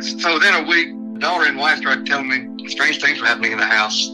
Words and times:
So 0.00 0.38
then 0.38 0.64
a 0.64 0.66
week, 0.66 0.94
daughter 1.18 1.44
and 1.44 1.58
wife 1.58 1.78
started 1.78 2.06
telling 2.06 2.28
me 2.28 2.68
strange 2.68 3.02
things 3.02 3.20
were 3.20 3.26
happening 3.26 3.52
in 3.52 3.58
the 3.58 3.66
house. 3.66 4.08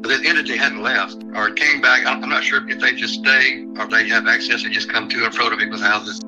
The 0.00 0.22
entity 0.24 0.56
hadn't 0.56 0.82
left 0.82 1.22
or 1.34 1.50
came 1.50 1.82
back. 1.82 2.06
I'm 2.06 2.26
not 2.28 2.42
sure 2.42 2.66
if 2.68 2.80
they 2.80 2.92
just 2.92 3.20
stay 3.20 3.66
or 3.78 3.86
they 3.86 4.08
have 4.08 4.26
access 4.26 4.64
and 4.64 4.72
just 4.72 4.88
come 4.88 5.08
to 5.10 5.24
and 5.24 5.34
fro 5.34 5.50
to 5.50 5.56
people's 5.56 5.82
houses. 5.82 6.20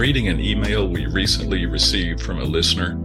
Reading 0.00 0.28
an 0.28 0.40
email 0.40 0.88
we 0.88 1.04
recently 1.04 1.66
received 1.66 2.22
from 2.22 2.40
a 2.40 2.42
listener. 2.42 2.98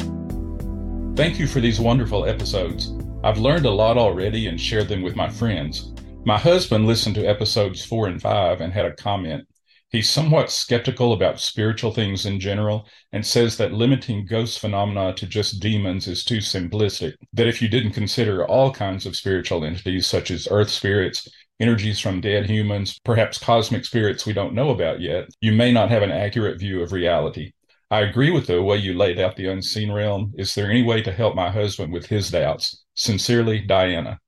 Thank 1.18 1.38
you 1.38 1.46
for 1.46 1.60
these 1.60 1.78
wonderful 1.78 2.26
episodes. 2.26 2.94
I've 3.22 3.38
learned 3.38 3.66
a 3.66 3.70
lot 3.70 3.98
already 3.98 4.48
and 4.48 4.60
shared 4.60 4.88
them 4.88 5.02
with 5.02 5.14
my 5.14 5.28
friends. 5.28 5.92
My 6.26 6.38
husband 6.38 6.88
listened 6.88 7.16
to 7.16 7.26
episodes 7.26 7.84
four 7.84 8.08
and 8.08 8.22
five 8.22 8.62
and 8.62 8.72
had 8.72 8.86
a 8.86 8.96
comment. 8.96 9.46
He's 9.90 10.10
somewhat 10.10 10.50
skeptical 10.50 11.12
about 11.12 11.42
spiritual 11.42 11.92
things 11.92 12.26
in 12.26 12.40
general 12.40 12.88
and 13.12 13.26
says 13.26 13.58
that 13.58 13.74
limiting 13.74 14.26
ghost 14.26 14.60
phenomena 14.60 15.14
to 15.16 15.28
just 15.28 15.60
demons 15.60 16.08
is 16.08 16.24
too 16.24 16.38
simplistic. 16.38 17.16
That 17.34 17.48
if 17.48 17.62
you 17.62 17.68
didn't 17.68 17.92
consider 17.92 18.46
all 18.46 18.72
kinds 18.72 19.06
of 19.06 19.18
spiritual 19.18 19.66
entities, 19.66 20.08
such 20.08 20.32
as 20.32 20.48
earth 20.50 20.70
spirits, 20.70 21.28
energies 21.60 22.00
from 22.00 22.22
dead 22.22 22.50
humans, 22.50 23.00
perhaps 23.04 23.38
cosmic 23.38 23.86
spirits 23.86 24.26
we 24.26 24.34
don't 24.34 24.54
know 24.54 24.70
about 24.70 25.02
yet, 25.02 25.30
you 25.42 25.52
may 25.52 25.72
not 25.72 25.90
have 25.90 26.04
an 26.04 26.12
accurate 26.12 26.60
view 26.60 26.82
of 26.82 26.92
reality. 26.92 27.52
I 27.92 28.02
agree 28.02 28.32
with 28.32 28.48
the 28.48 28.62
way 28.62 28.78
you 28.78 28.94
laid 28.94 29.20
out 29.20 29.36
the 29.36 29.48
unseen 29.48 29.92
realm. 29.92 30.34
Is 30.38 30.56
there 30.56 30.70
any 30.70 30.84
way 30.84 31.02
to 31.04 31.12
help 31.12 31.36
my 31.36 31.52
husband 31.52 31.94
with 31.94 32.08
his 32.08 32.32
doubts? 32.32 32.84
Sincerely, 32.96 33.62
Diana. 33.62 34.20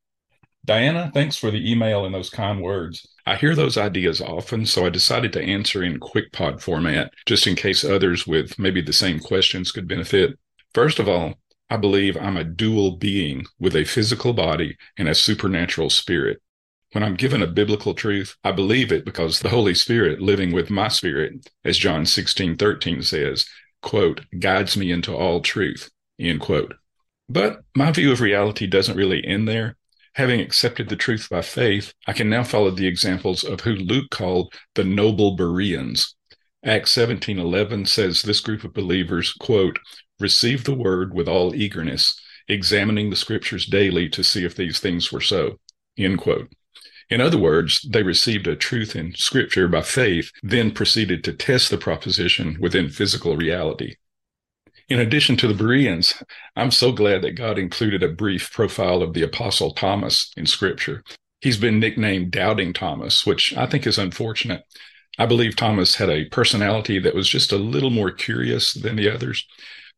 Diana, 0.64 1.09
thanks 1.14 1.38
for 1.38 1.50
the 1.50 1.72
email 1.72 2.06
and 2.06 2.14
those 2.14 2.30
kind 2.30 2.61
words. 2.61 3.08
I 3.25 3.36
hear 3.36 3.56
those 3.56 3.78
ideas 3.78 4.22
often, 4.22 4.66
so 4.66 4.86
I 4.86 4.89
decided 4.89 5.34
to 5.34 5.41
answer 5.41 5.81
in 5.81 6.00
quick 6.00 6.31
pod 6.34 6.62
format, 6.62 7.12
just 7.25 7.47
in 7.47 7.56
case 7.56 7.84
others 7.84 8.28
with 8.28 8.59
maybe 8.59 8.81
the 8.81 8.94
same 8.94 9.19
questions 9.19 9.72
could 9.72 9.88
benefit. 9.88 10.38
First 10.73 11.00
of 11.00 11.08
all, 11.08 11.36
I 11.69 11.78
believe 11.78 12.16
I'm 12.17 12.38
a 12.38 12.44
dual 12.44 12.97
being 12.97 13.45
with 13.59 13.75
a 13.75 13.86
physical 13.86 14.34
body 14.34 14.78
and 14.97 15.08
a 15.08 15.16
supernatural 15.16 15.89
spirit. 15.89 16.41
When 16.93 17.03
I'm 17.03 17.16
given 17.16 17.41
a 17.41 17.47
biblical 17.47 17.93
truth, 17.93 18.35
I 18.43 18.52
believe 18.53 18.91
it 18.91 19.03
because 19.03 19.39
the 19.39 19.49
Holy 19.49 19.73
Spirit 19.73 20.21
living 20.21 20.53
with 20.53 20.69
my 20.69 20.88
spirit, 20.88 21.49
as 21.66 21.77
John 21.77 22.05
16, 22.05 22.55
13 22.55 23.02
says, 23.02 23.45
quote, 23.81 24.21
guides 24.39 24.77
me 24.77 24.91
into 24.91 25.13
all 25.13 25.41
truth, 25.41 25.89
end 26.17 26.39
quote. 26.39 26.75
But 27.27 27.61
my 27.75 27.91
view 27.91 28.11
of 28.11 28.21
reality 28.21 28.67
doesn't 28.67 28.95
really 28.95 29.25
end 29.25 29.47
there. 29.47 29.75
Having 30.16 30.39
accepted 30.39 30.88
the 30.88 30.95
truth 30.95 31.27
by 31.29 31.41
faith, 31.41 31.94
I 32.07 32.13
can 32.13 32.29
now 32.29 32.44
follow 32.44 32.71
the 32.71 32.88
examples 32.88 33.44
of 33.44 33.61
who 33.61 33.75
Luke 33.75 34.09
called 34.09 34.53
the 34.73 34.83
noble 34.83 35.35
Bereans. 35.35 36.16
Acts 36.63 36.91
17:11 36.91 37.85
says 37.85 38.22
this 38.22 38.39
group 38.39 38.63
of 38.63 38.73
believers, 38.73 39.33
quote, 39.33 39.77
received 40.19 40.66
the 40.66 40.73
word 40.73 41.13
with 41.13 41.27
all 41.27 41.53
eagerness, 41.53 42.19
examining 42.47 43.09
the 43.09 43.16
scriptures 43.16 43.66
daily 43.66 44.09
to 44.09 44.23
see 44.23 44.44
if 44.44 44.55
these 44.55 44.79
things 44.79 45.11
were 45.11 45.22
so, 45.22 45.59
end 45.97 46.17
quote. 46.17 46.51
In 47.09 47.22
other 47.22 47.38
words, 47.38 47.88
they 47.89 48.03
received 48.03 48.47
a 48.47 48.55
truth 48.55 48.95
in 48.95 49.13
scripture 49.16 49.67
by 49.67 49.81
faith, 49.81 50.31
then 50.44 50.72
proceeded 50.72 51.23
to 51.23 51.33
test 51.33 51.69
the 51.69 51.77
proposition 51.77 52.58
within 52.59 52.89
physical 52.89 53.38
reality. 53.38 53.95
In 54.89 55.00
addition 55.00 55.35
to 55.38 55.47
the 55.47 55.53
Bereans, 55.53 56.22
I'm 56.55 56.72
so 56.72 56.91
glad 56.91 57.22
that 57.22 57.35
God 57.35 57.58
included 57.58 58.03
a 58.03 58.09
brief 58.09 58.52
profile 58.52 59.02
of 59.02 59.13
the 59.13 59.23
Apostle 59.23 59.72
Thomas 59.73 60.31
in 60.38 60.45
scripture. 60.45 61.03
He's 61.41 61.57
been 61.57 61.79
nicknamed 61.79 62.31
Doubting 62.31 62.73
Thomas, 62.73 63.25
which 63.25 63.56
I 63.56 63.66
think 63.66 63.85
is 63.85 63.97
unfortunate. 63.97 64.63
I 65.19 65.25
believe 65.25 65.56
Thomas 65.56 65.95
had 65.95 66.09
a 66.09 66.25
personality 66.25 67.00
that 67.00 67.16
was 67.16 67.28
just 67.28 67.51
a 67.51 67.57
little 67.57 67.89
more 67.89 68.12
curious 68.12 68.74
than 68.74 68.95
the 68.95 69.09
others. 69.09 69.45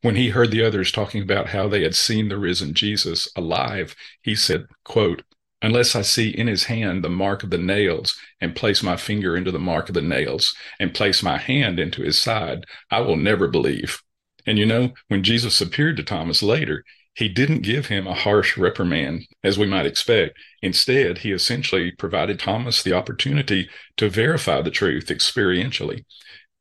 When 0.02 0.16
he 0.16 0.30
heard 0.30 0.50
the 0.50 0.64
others 0.64 0.90
talking 0.90 1.22
about 1.22 1.48
how 1.48 1.68
they 1.68 1.82
had 1.82 1.94
seen 1.94 2.28
the 2.28 2.38
risen 2.38 2.74
Jesus 2.74 3.30
alive, 3.36 3.94
he 4.22 4.34
said, 4.34 4.66
quote, 4.84 5.22
unless 5.62 5.94
I 5.94 6.02
see 6.02 6.30
in 6.30 6.46
his 6.46 6.64
hand 6.64 7.04
the 7.04 7.08
mark 7.08 7.42
of 7.42 7.50
the 7.50 7.58
nails 7.58 8.18
and 8.40 8.56
place 8.56 8.82
my 8.82 8.96
finger 8.96 9.36
into 9.36 9.50
the 9.50 9.58
mark 9.58 9.88
of 9.88 9.94
the 9.94 10.02
nails 10.02 10.54
and 10.78 10.94
place 10.94 11.22
my 11.22 11.38
hand 11.38 11.78
into 11.78 12.02
his 12.02 12.20
side, 12.20 12.64
I 12.90 13.00
will 13.00 13.16
never 13.16 13.48
believe. 13.48 14.02
And 14.46 14.58
you 14.58 14.66
know, 14.66 14.92
when 15.08 15.22
Jesus 15.22 15.60
appeared 15.60 15.96
to 15.98 16.02
Thomas 16.02 16.42
later, 16.42 16.84
he 17.14 17.28
didn't 17.28 17.62
give 17.62 17.86
him 17.86 18.06
a 18.06 18.14
harsh 18.14 18.56
reprimand, 18.56 19.26
as 19.42 19.58
we 19.58 19.66
might 19.66 19.84
expect. 19.84 20.38
Instead, 20.62 21.18
he 21.18 21.32
essentially 21.32 21.90
provided 21.90 22.38
Thomas 22.38 22.82
the 22.82 22.92
opportunity 22.92 23.68
to 23.96 24.08
verify 24.08 24.62
the 24.62 24.70
truth 24.70 25.06
experientially. 25.06 26.04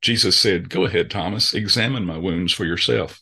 Jesus 0.02 0.38
said, 0.38 0.70
Go 0.70 0.86
ahead, 0.86 1.10
Thomas, 1.12 1.54
examine 1.54 2.06
my 2.06 2.18
wounds 2.18 2.52
for 2.52 2.66
yourself. 2.66 3.22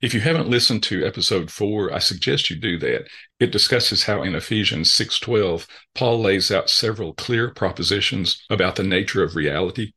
If 0.00 0.14
you 0.14 0.20
haven't 0.20 0.48
listened 0.48 0.84
to 0.84 1.04
episode 1.04 1.50
4, 1.50 1.92
I 1.92 1.98
suggest 1.98 2.50
you 2.50 2.56
do 2.56 2.78
that. 2.78 3.08
It 3.40 3.50
discusses 3.50 4.04
how 4.04 4.22
in 4.22 4.36
Ephesians 4.36 4.92
6:12, 4.92 5.66
Paul 5.92 6.20
lays 6.22 6.52
out 6.52 6.70
several 6.70 7.14
clear 7.14 7.50
propositions 7.50 8.44
about 8.48 8.76
the 8.76 8.84
nature 8.84 9.24
of 9.24 9.34
reality. 9.34 9.90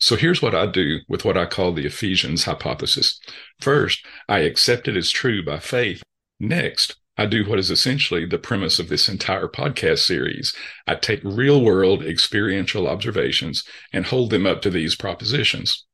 So 0.00 0.16
here's 0.16 0.40
what 0.40 0.54
I 0.54 0.64
do 0.64 1.00
with 1.08 1.26
what 1.26 1.36
I 1.36 1.44
call 1.44 1.72
the 1.74 1.84
Ephesians 1.84 2.44
hypothesis. 2.44 3.20
First, 3.60 4.06
I 4.30 4.38
accept 4.40 4.88
it 4.88 4.96
as 4.96 5.10
true 5.10 5.44
by 5.44 5.58
faith. 5.58 6.02
Next, 6.40 6.96
I 7.18 7.26
do 7.26 7.44
what 7.44 7.58
is 7.58 7.70
essentially 7.70 8.24
the 8.24 8.38
premise 8.38 8.78
of 8.78 8.88
this 8.88 9.10
entire 9.10 9.46
podcast 9.46 9.98
series. 9.98 10.54
I 10.86 10.94
take 10.94 11.20
real 11.22 11.62
world 11.62 12.02
experiential 12.02 12.88
observations 12.88 13.62
and 13.92 14.06
hold 14.06 14.30
them 14.30 14.46
up 14.46 14.62
to 14.62 14.70
these 14.70 14.96
propositions. 14.96 15.84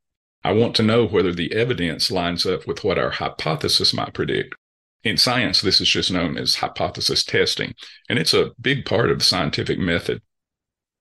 I 0.42 0.52
want 0.52 0.74
to 0.76 0.82
know 0.82 1.06
whether 1.06 1.32
the 1.32 1.52
evidence 1.52 2.10
lines 2.10 2.46
up 2.46 2.66
with 2.66 2.82
what 2.82 2.98
our 2.98 3.10
hypothesis 3.10 3.92
might 3.92 4.14
predict. 4.14 4.54
In 5.02 5.16
science, 5.16 5.60
this 5.60 5.80
is 5.80 5.88
just 5.88 6.10
known 6.10 6.36
as 6.36 6.56
hypothesis 6.56 7.24
testing, 7.24 7.74
and 8.08 8.18
it's 8.18 8.34
a 8.34 8.52
big 8.60 8.84
part 8.84 9.10
of 9.10 9.18
the 9.18 9.24
scientific 9.24 9.78
method. 9.78 10.22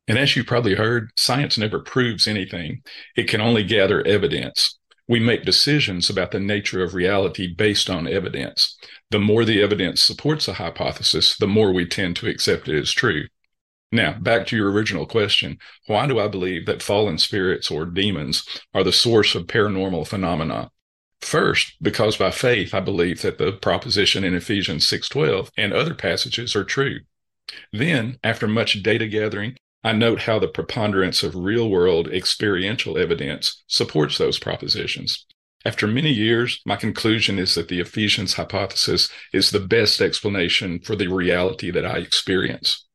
And 0.08 0.18
as 0.18 0.36
you 0.36 0.44
probably 0.44 0.76
heard, 0.76 1.12
science 1.16 1.58
never 1.58 1.80
proves 1.80 2.28
anything. 2.28 2.82
It 3.16 3.28
can 3.28 3.42
only 3.42 3.64
gather 3.64 4.06
evidence. 4.06 4.78
We 5.08 5.20
make 5.20 5.44
decisions 5.44 6.10
about 6.10 6.32
the 6.32 6.40
nature 6.40 6.84
of 6.84 6.94
reality 6.94 7.54
based 7.54 7.90
on 7.90 8.08
evidence. 8.08 8.78
The 9.12 9.20
more 9.20 9.46
the 9.46 9.62
evidence 9.62 10.02
supports 10.02 10.48
a 10.48 10.54
hypothesis, 10.54 11.38
the 11.38 11.48
more 11.48 11.72
we 11.72 11.86
tend 11.86 12.16
to 12.18 12.28
accept 12.28 12.68
it 12.68 12.80
as 12.80 12.92
true. 12.92 13.26
Now, 13.92 14.14
back 14.14 14.46
to 14.48 14.56
your 14.56 14.72
original 14.72 15.08
question. 15.08 15.58
Why 15.88 16.06
do 16.06 16.20
I 16.20 16.28
believe 16.28 16.68
that 16.68 16.84
fallen 16.84 17.18
spirits 17.18 17.72
or 17.72 17.86
demons 17.86 18.44
are 18.74 18.84
the 18.84 18.92
source 18.92 19.34
of 19.34 19.48
paranormal 19.48 20.08
phenomena? 20.08 20.70
First, 21.22 21.76
because 21.82 22.18
by 22.18 22.32
faith 22.32 22.74
I 22.74 22.80
believe 22.80 23.22
that 23.24 23.40
the 23.40 23.52
proposition 23.52 24.24
in 24.24 24.36
Ephesians 24.36 24.86
6:12 24.88 25.52
and 25.58 25.74
other 25.74 25.96
passages 25.96 26.56
are 26.56 26.64
true. 26.64 27.00
Then, 27.74 28.20
after 28.24 28.48
much 28.48 28.84
data 28.84 29.08
gathering, 29.08 29.58
I 29.84 29.94
note 29.94 30.22
how 30.22 30.40
the 30.40 30.48
preponderance 30.48 31.24
of 31.24 31.36
real-world 31.36 32.10
experiential 32.10 32.98
evidence 32.98 33.64
supports 33.68 34.18
those 34.18 34.38
propositions. 34.38 35.26
After 35.66 35.88
many 35.88 36.12
years, 36.12 36.62
my 36.66 36.76
conclusion 36.76 37.40
is 37.40 37.56
that 37.56 37.70
the 37.70 37.80
Ephesians 37.80 38.36
hypothesis 38.36 39.10
is 39.34 39.52
the 39.52 39.60
best 39.60 40.00
explanation 40.00 40.80
for 40.80 40.96
the 40.96 41.08
reality 41.08 41.72
that 41.72 41.86
I 41.86 41.98
experience. 41.98 42.86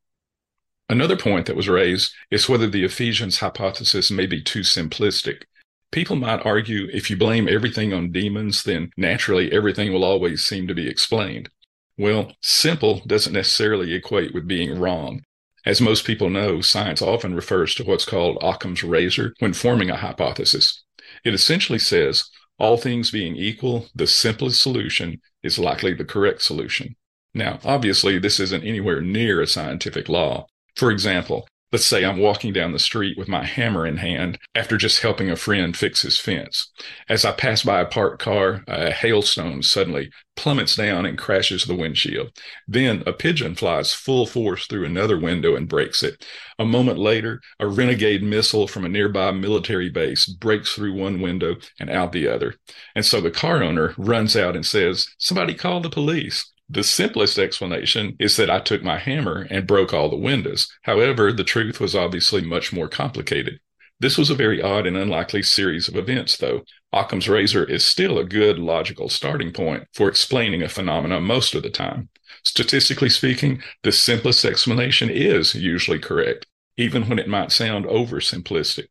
Another 0.87 1.17
point 1.17 1.47
that 1.47 1.55
was 1.55 1.67
raised 1.67 2.13
is 2.29 2.47
whether 2.47 2.67
the 2.67 2.83
Ephesians 2.83 3.39
hypothesis 3.39 4.11
may 4.11 4.27
be 4.27 4.41
too 4.41 4.59
simplistic. 4.59 5.43
People 5.91 6.15
might 6.15 6.45
argue 6.45 6.87
if 6.91 7.09
you 7.09 7.17
blame 7.17 7.47
everything 7.47 7.93
on 7.93 8.11
demons, 8.11 8.63
then 8.63 8.91
naturally 8.97 9.51
everything 9.51 9.91
will 9.91 10.03
always 10.03 10.43
seem 10.43 10.67
to 10.67 10.75
be 10.75 10.87
explained. 10.87 11.49
Well, 11.97 12.33
simple 12.41 13.01
doesn't 13.07 13.33
necessarily 13.33 13.93
equate 13.93 14.33
with 14.33 14.47
being 14.47 14.77
wrong. 14.77 15.23
As 15.65 15.81
most 15.81 16.05
people 16.05 16.29
know, 16.29 16.61
science 16.61 17.01
often 17.01 17.33
refers 17.33 17.73
to 17.75 17.83
what's 17.83 18.05
called 18.05 18.37
Occam's 18.41 18.83
razor 18.83 19.33
when 19.39 19.53
forming 19.53 19.89
a 19.89 19.95
hypothesis. 19.95 20.83
It 21.23 21.33
essentially 21.33 21.79
says, 21.79 22.29
all 22.59 22.77
things 22.77 23.09
being 23.09 23.35
equal, 23.35 23.87
the 23.95 24.05
simplest 24.05 24.61
solution 24.61 25.21
is 25.41 25.57
likely 25.57 25.93
the 25.93 26.05
correct 26.05 26.41
solution. 26.43 26.95
Now, 27.33 27.59
obviously, 27.65 28.19
this 28.19 28.39
isn't 28.39 28.63
anywhere 28.63 29.01
near 29.01 29.41
a 29.41 29.47
scientific 29.47 30.07
law, 30.07 30.47
for 30.75 30.91
example, 30.91 31.47
Let's 31.75 31.85
say 31.85 32.05
I'm 32.05 32.19
walking 32.19 32.53
down 32.53 32.71
the 32.71 32.79
street 32.79 33.17
with 33.17 33.27
my 33.27 33.43
hammer 33.43 33.85
in 33.85 33.97
hand 33.97 34.37
after 34.55 34.77
just 34.77 35.01
helping 35.01 35.29
a 35.29 35.35
friend 35.35 35.75
fix 35.75 36.03
his 36.03 36.17
fence. 36.17 36.71
As 37.09 37.25
I 37.25 37.33
pass 37.33 37.63
by 37.63 37.81
a 37.81 37.85
parked 37.85 38.21
car, 38.21 38.63
a 38.65 38.91
hailstone 38.91 39.61
suddenly 39.61 40.09
plummets 40.37 40.77
down 40.77 41.05
and 41.05 41.17
crashes 41.17 41.65
the 41.65 41.75
windshield. 41.75 42.31
Then 42.65 43.03
a 43.05 43.11
pigeon 43.11 43.55
flies 43.55 43.93
full 43.93 44.25
force 44.25 44.67
through 44.67 44.85
another 44.85 45.19
window 45.19 45.57
and 45.57 45.67
breaks 45.67 46.01
it. 46.01 46.25
A 46.57 46.63
moment 46.63 46.97
later, 46.97 47.41
a 47.59 47.67
renegade 47.67 48.23
missile 48.23 48.69
from 48.69 48.85
a 48.85 48.89
nearby 48.89 49.31
military 49.31 49.89
base 49.89 50.27
breaks 50.27 50.73
through 50.73 50.93
one 50.93 51.19
window 51.19 51.57
and 51.77 51.89
out 51.89 52.13
the 52.13 52.25
other. 52.25 52.55
And 52.95 53.05
so 53.05 53.19
the 53.19 53.31
car 53.31 53.61
owner 53.61 53.93
runs 53.97 54.37
out 54.37 54.55
and 54.55 54.65
says, 54.65 55.07
Somebody 55.17 55.55
call 55.55 55.81
the 55.81 55.89
police. 55.89 56.53
The 56.69 56.83
simplest 56.83 57.37
explanation 57.37 58.15
is 58.19 58.37
that 58.37 58.49
I 58.49 58.59
took 58.59 58.81
my 58.81 58.97
hammer 58.97 59.47
and 59.51 59.67
broke 59.67 59.93
all 59.93 60.09
the 60.09 60.15
windows. 60.15 60.67
However, 60.81 61.31
the 61.31 61.43
truth 61.43 61.79
was 61.79 61.95
obviously 61.95 62.41
much 62.41 62.73
more 62.73 62.87
complicated. 62.87 63.59
This 63.99 64.17
was 64.17 64.29
a 64.29 64.35
very 64.35 64.61
odd 64.61 64.87
and 64.87 64.97
unlikely 64.97 65.43
series 65.43 65.87
of 65.87 65.95
events, 65.95 66.37
though. 66.37 66.63
Occam's 66.91 67.29
razor 67.29 67.63
is 67.63 67.85
still 67.85 68.17
a 68.17 68.25
good 68.25 68.57
logical 68.57 69.09
starting 69.09 69.53
point 69.53 69.85
for 69.93 70.09
explaining 70.09 70.63
a 70.63 70.69
phenomenon 70.69 71.23
most 71.23 71.55
of 71.55 71.63
the 71.63 71.69
time. 71.69 72.09
Statistically 72.43 73.09
speaking, 73.09 73.61
the 73.83 73.91
simplest 73.91 74.43
explanation 74.43 75.09
is 75.09 75.55
usually 75.55 75.99
correct, 75.99 76.45
even 76.77 77.07
when 77.07 77.19
it 77.19 77.27
might 77.27 77.51
sound 77.51 77.85
oversimplistic. 77.85 78.87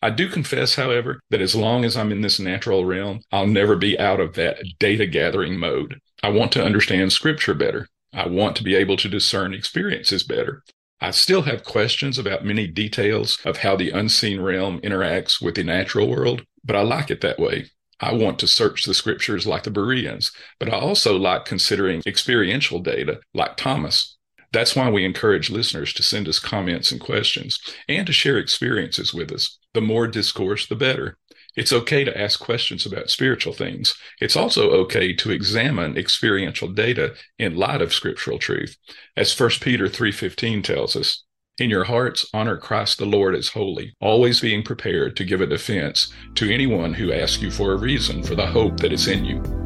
I 0.00 0.10
do 0.10 0.28
confess, 0.28 0.74
however, 0.74 1.20
that 1.30 1.40
as 1.40 1.54
long 1.54 1.84
as 1.84 1.96
I'm 1.96 2.10
in 2.10 2.22
this 2.22 2.40
natural 2.40 2.84
realm, 2.84 3.20
I'll 3.30 3.46
never 3.46 3.76
be 3.76 3.98
out 3.98 4.18
of 4.18 4.34
that 4.34 4.56
data 4.78 5.06
gathering 5.06 5.58
mode. 5.58 6.00
I 6.22 6.30
want 6.30 6.52
to 6.52 6.64
understand 6.64 7.12
scripture 7.12 7.54
better. 7.54 7.88
I 8.12 8.28
want 8.28 8.56
to 8.56 8.64
be 8.64 8.74
able 8.74 8.96
to 8.98 9.08
discern 9.08 9.54
experiences 9.54 10.22
better. 10.22 10.62
I 11.00 11.10
still 11.10 11.42
have 11.42 11.64
questions 11.64 12.16
about 12.16 12.44
many 12.44 12.68
details 12.68 13.38
of 13.44 13.58
how 13.58 13.74
the 13.74 13.90
unseen 13.90 14.40
realm 14.40 14.80
interacts 14.82 15.42
with 15.42 15.56
the 15.56 15.64
natural 15.64 16.08
world, 16.08 16.44
but 16.64 16.76
I 16.76 16.82
like 16.82 17.10
it 17.10 17.22
that 17.22 17.40
way. 17.40 17.72
I 17.98 18.12
want 18.12 18.38
to 18.40 18.46
search 18.46 18.84
the 18.84 18.94
scriptures 18.94 19.46
like 19.46 19.64
the 19.64 19.70
Bereans, 19.70 20.30
but 20.60 20.72
I 20.72 20.78
also 20.78 21.16
like 21.16 21.44
considering 21.44 22.02
experiential 22.06 22.78
data 22.78 23.20
like 23.34 23.56
Thomas. 23.56 24.16
That's 24.52 24.76
why 24.76 24.90
we 24.90 25.04
encourage 25.04 25.50
listeners 25.50 25.92
to 25.94 26.02
send 26.02 26.28
us 26.28 26.38
comments 26.38 26.92
and 26.92 27.00
questions 27.00 27.58
and 27.88 28.06
to 28.06 28.12
share 28.12 28.38
experiences 28.38 29.14
with 29.14 29.32
us. 29.32 29.58
The 29.74 29.80
more 29.80 30.06
discourse, 30.06 30.66
the 30.66 30.76
better. 30.76 31.16
It's 31.54 31.72
okay 31.72 32.04
to 32.04 32.18
ask 32.18 32.40
questions 32.40 32.86
about 32.86 33.10
spiritual 33.10 33.52
things. 33.52 33.94
It's 34.20 34.36
also 34.36 34.70
okay 34.70 35.12
to 35.14 35.30
examine 35.30 35.98
experiential 35.98 36.68
data 36.68 37.14
in 37.38 37.56
light 37.56 37.82
of 37.82 37.92
scriptural 37.92 38.38
truth. 38.38 38.76
As 39.16 39.32
1 39.32 39.60
Peter 39.60 39.88
3:15 39.88 40.62
tells 40.62 40.96
us, 40.96 41.24
in 41.58 41.68
your 41.68 41.84
hearts 41.84 42.24
honor 42.32 42.56
Christ 42.56 42.96
the 42.96 43.04
Lord 43.04 43.34
as 43.34 43.48
holy, 43.48 43.94
always 44.00 44.40
being 44.40 44.62
prepared 44.62 45.16
to 45.16 45.24
give 45.24 45.42
a 45.42 45.46
defense 45.46 46.10
to 46.36 46.50
anyone 46.50 46.94
who 46.94 47.12
asks 47.12 47.42
you 47.42 47.50
for 47.50 47.72
a 47.72 47.76
reason 47.76 48.22
for 48.22 48.34
the 48.34 48.46
hope 48.46 48.80
that 48.80 48.92
is 48.92 49.06
in 49.06 49.24
you. 49.24 49.61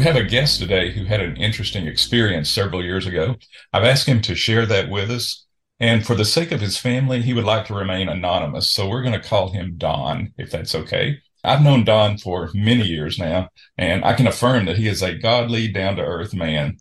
We 0.00 0.06
have 0.06 0.16
a 0.16 0.24
guest 0.24 0.58
today 0.58 0.92
who 0.92 1.04
had 1.04 1.20
an 1.20 1.36
interesting 1.36 1.86
experience 1.86 2.48
several 2.48 2.82
years 2.82 3.06
ago. 3.06 3.36
I've 3.70 3.84
asked 3.84 4.06
him 4.06 4.22
to 4.22 4.34
share 4.34 4.64
that 4.64 4.88
with 4.88 5.10
us. 5.10 5.44
And 5.78 6.06
for 6.06 6.14
the 6.14 6.24
sake 6.24 6.52
of 6.52 6.62
his 6.62 6.78
family, 6.78 7.20
he 7.20 7.34
would 7.34 7.44
like 7.44 7.66
to 7.66 7.74
remain 7.74 8.08
anonymous. 8.08 8.70
So 8.70 8.88
we're 8.88 9.02
going 9.02 9.20
to 9.20 9.28
call 9.28 9.50
him 9.50 9.74
Don, 9.76 10.32
if 10.38 10.50
that's 10.50 10.74
okay. 10.74 11.18
I've 11.44 11.60
known 11.60 11.84
Don 11.84 12.16
for 12.16 12.48
many 12.54 12.82
years 12.82 13.18
now, 13.18 13.50
and 13.76 14.02
I 14.02 14.14
can 14.14 14.26
affirm 14.26 14.64
that 14.64 14.78
he 14.78 14.88
is 14.88 15.02
a 15.02 15.18
godly, 15.18 15.68
down 15.68 15.96
to 15.96 16.02
earth 16.02 16.32
man. 16.32 16.78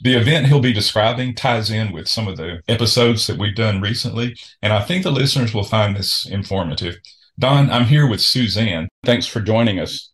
The 0.00 0.14
event 0.14 0.46
he'll 0.46 0.60
be 0.60 0.72
describing 0.72 1.34
ties 1.34 1.70
in 1.70 1.92
with 1.92 2.08
some 2.08 2.26
of 2.26 2.38
the 2.38 2.62
episodes 2.68 3.26
that 3.26 3.36
we've 3.36 3.54
done 3.54 3.82
recently, 3.82 4.34
and 4.62 4.72
I 4.72 4.80
think 4.80 5.02
the 5.02 5.12
listeners 5.12 5.52
will 5.52 5.62
find 5.62 5.94
this 5.94 6.26
informative. 6.26 6.96
Don, 7.38 7.68
I'm 7.68 7.84
here 7.84 8.08
with 8.08 8.22
Suzanne. 8.22 8.88
Thanks 9.04 9.26
for 9.26 9.42
joining 9.42 9.78
us. 9.78 10.10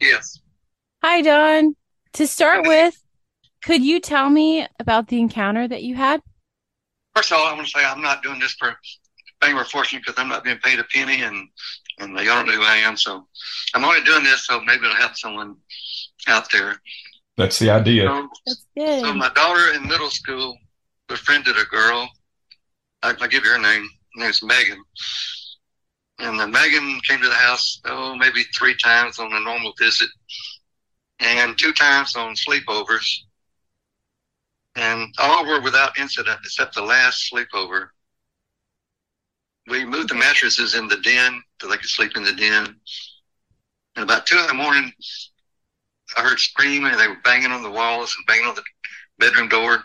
Yes. 0.00 0.38
Hi, 1.02 1.22
Don. 1.22 1.76
To 2.14 2.26
start 2.26 2.66
with, 2.66 3.02
could 3.62 3.82
you 3.82 4.00
tell 4.00 4.28
me 4.28 4.66
about 4.78 5.08
the 5.08 5.18
encounter 5.18 5.66
that 5.66 5.82
you 5.82 5.94
had? 5.94 6.20
First 7.16 7.32
of 7.32 7.38
all, 7.38 7.46
I 7.46 7.54
want 7.54 7.66
to 7.66 7.70
say 7.70 7.84
I'm 7.84 8.02
not 8.02 8.22
doing 8.22 8.38
this 8.38 8.52
for 8.52 8.76
fame 9.40 9.56
or 9.56 9.64
fortune 9.64 10.00
because 10.04 10.20
I'm 10.20 10.28
not 10.28 10.44
being 10.44 10.58
paid 10.58 10.78
a 10.78 10.84
penny, 10.84 11.22
and 11.22 11.48
and 11.98 12.12
y'all 12.16 12.24
don't 12.24 12.46
know 12.48 12.52
who 12.52 12.62
I 12.64 12.76
am. 12.76 12.98
So 12.98 13.26
I'm 13.74 13.84
only 13.84 14.02
doing 14.02 14.24
this 14.24 14.46
so 14.46 14.60
maybe 14.60 14.84
it'll 14.84 14.96
help 14.96 15.16
someone 15.16 15.56
out 16.26 16.50
there. 16.52 16.76
That's 17.38 17.58
the 17.58 17.70
idea. 17.70 18.06
So, 18.06 18.28
That's 18.46 18.66
good. 18.76 19.00
so 19.00 19.14
my 19.14 19.30
daughter 19.30 19.72
in 19.74 19.88
middle 19.88 20.10
school 20.10 20.54
befriended 21.08 21.56
a 21.56 21.64
girl. 21.64 22.10
I, 23.02 23.14
I'll 23.18 23.28
give 23.28 23.44
you 23.44 23.52
her 23.52 23.58
name. 23.58 23.88
Her 24.16 24.24
name's 24.24 24.42
Megan. 24.42 24.82
And 26.18 26.38
then 26.38 26.50
Megan 26.50 27.00
came 27.08 27.22
to 27.22 27.28
the 27.28 27.34
house, 27.34 27.80
oh, 27.86 28.14
maybe 28.14 28.42
three 28.54 28.76
times 28.76 29.18
on 29.18 29.32
a 29.32 29.40
normal 29.40 29.72
visit 29.78 30.10
and 31.20 31.58
two 31.58 31.72
times 31.72 32.16
on 32.16 32.34
sleepovers. 32.34 33.06
And 34.76 35.12
all 35.18 35.46
were 35.46 35.60
without 35.60 35.98
incident 35.98 36.40
except 36.44 36.74
the 36.74 36.82
last 36.82 37.30
sleepover. 37.32 37.88
We 39.68 39.84
moved 39.84 40.10
the 40.10 40.14
mattresses 40.14 40.74
in 40.74 40.88
the 40.88 40.96
den 40.98 41.42
so 41.60 41.68
they 41.68 41.76
could 41.76 41.88
sleep 41.88 42.16
in 42.16 42.24
the 42.24 42.32
den. 42.32 42.76
And 43.96 44.04
about 44.04 44.26
two 44.26 44.38
in 44.38 44.46
the 44.46 44.54
morning, 44.54 44.92
I 46.16 46.22
heard 46.22 46.38
screaming. 46.40 46.96
They 46.96 47.08
were 47.08 47.20
banging 47.24 47.52
on 47.52 47.62
the 47.62 47.70
walls 47.70 48.14
and 48.16 48.26
banging 48.26 48.46
on 48.46 48.54
the 48.54 48.62
bedroom 49.18 49.48
door. 49.48 49.82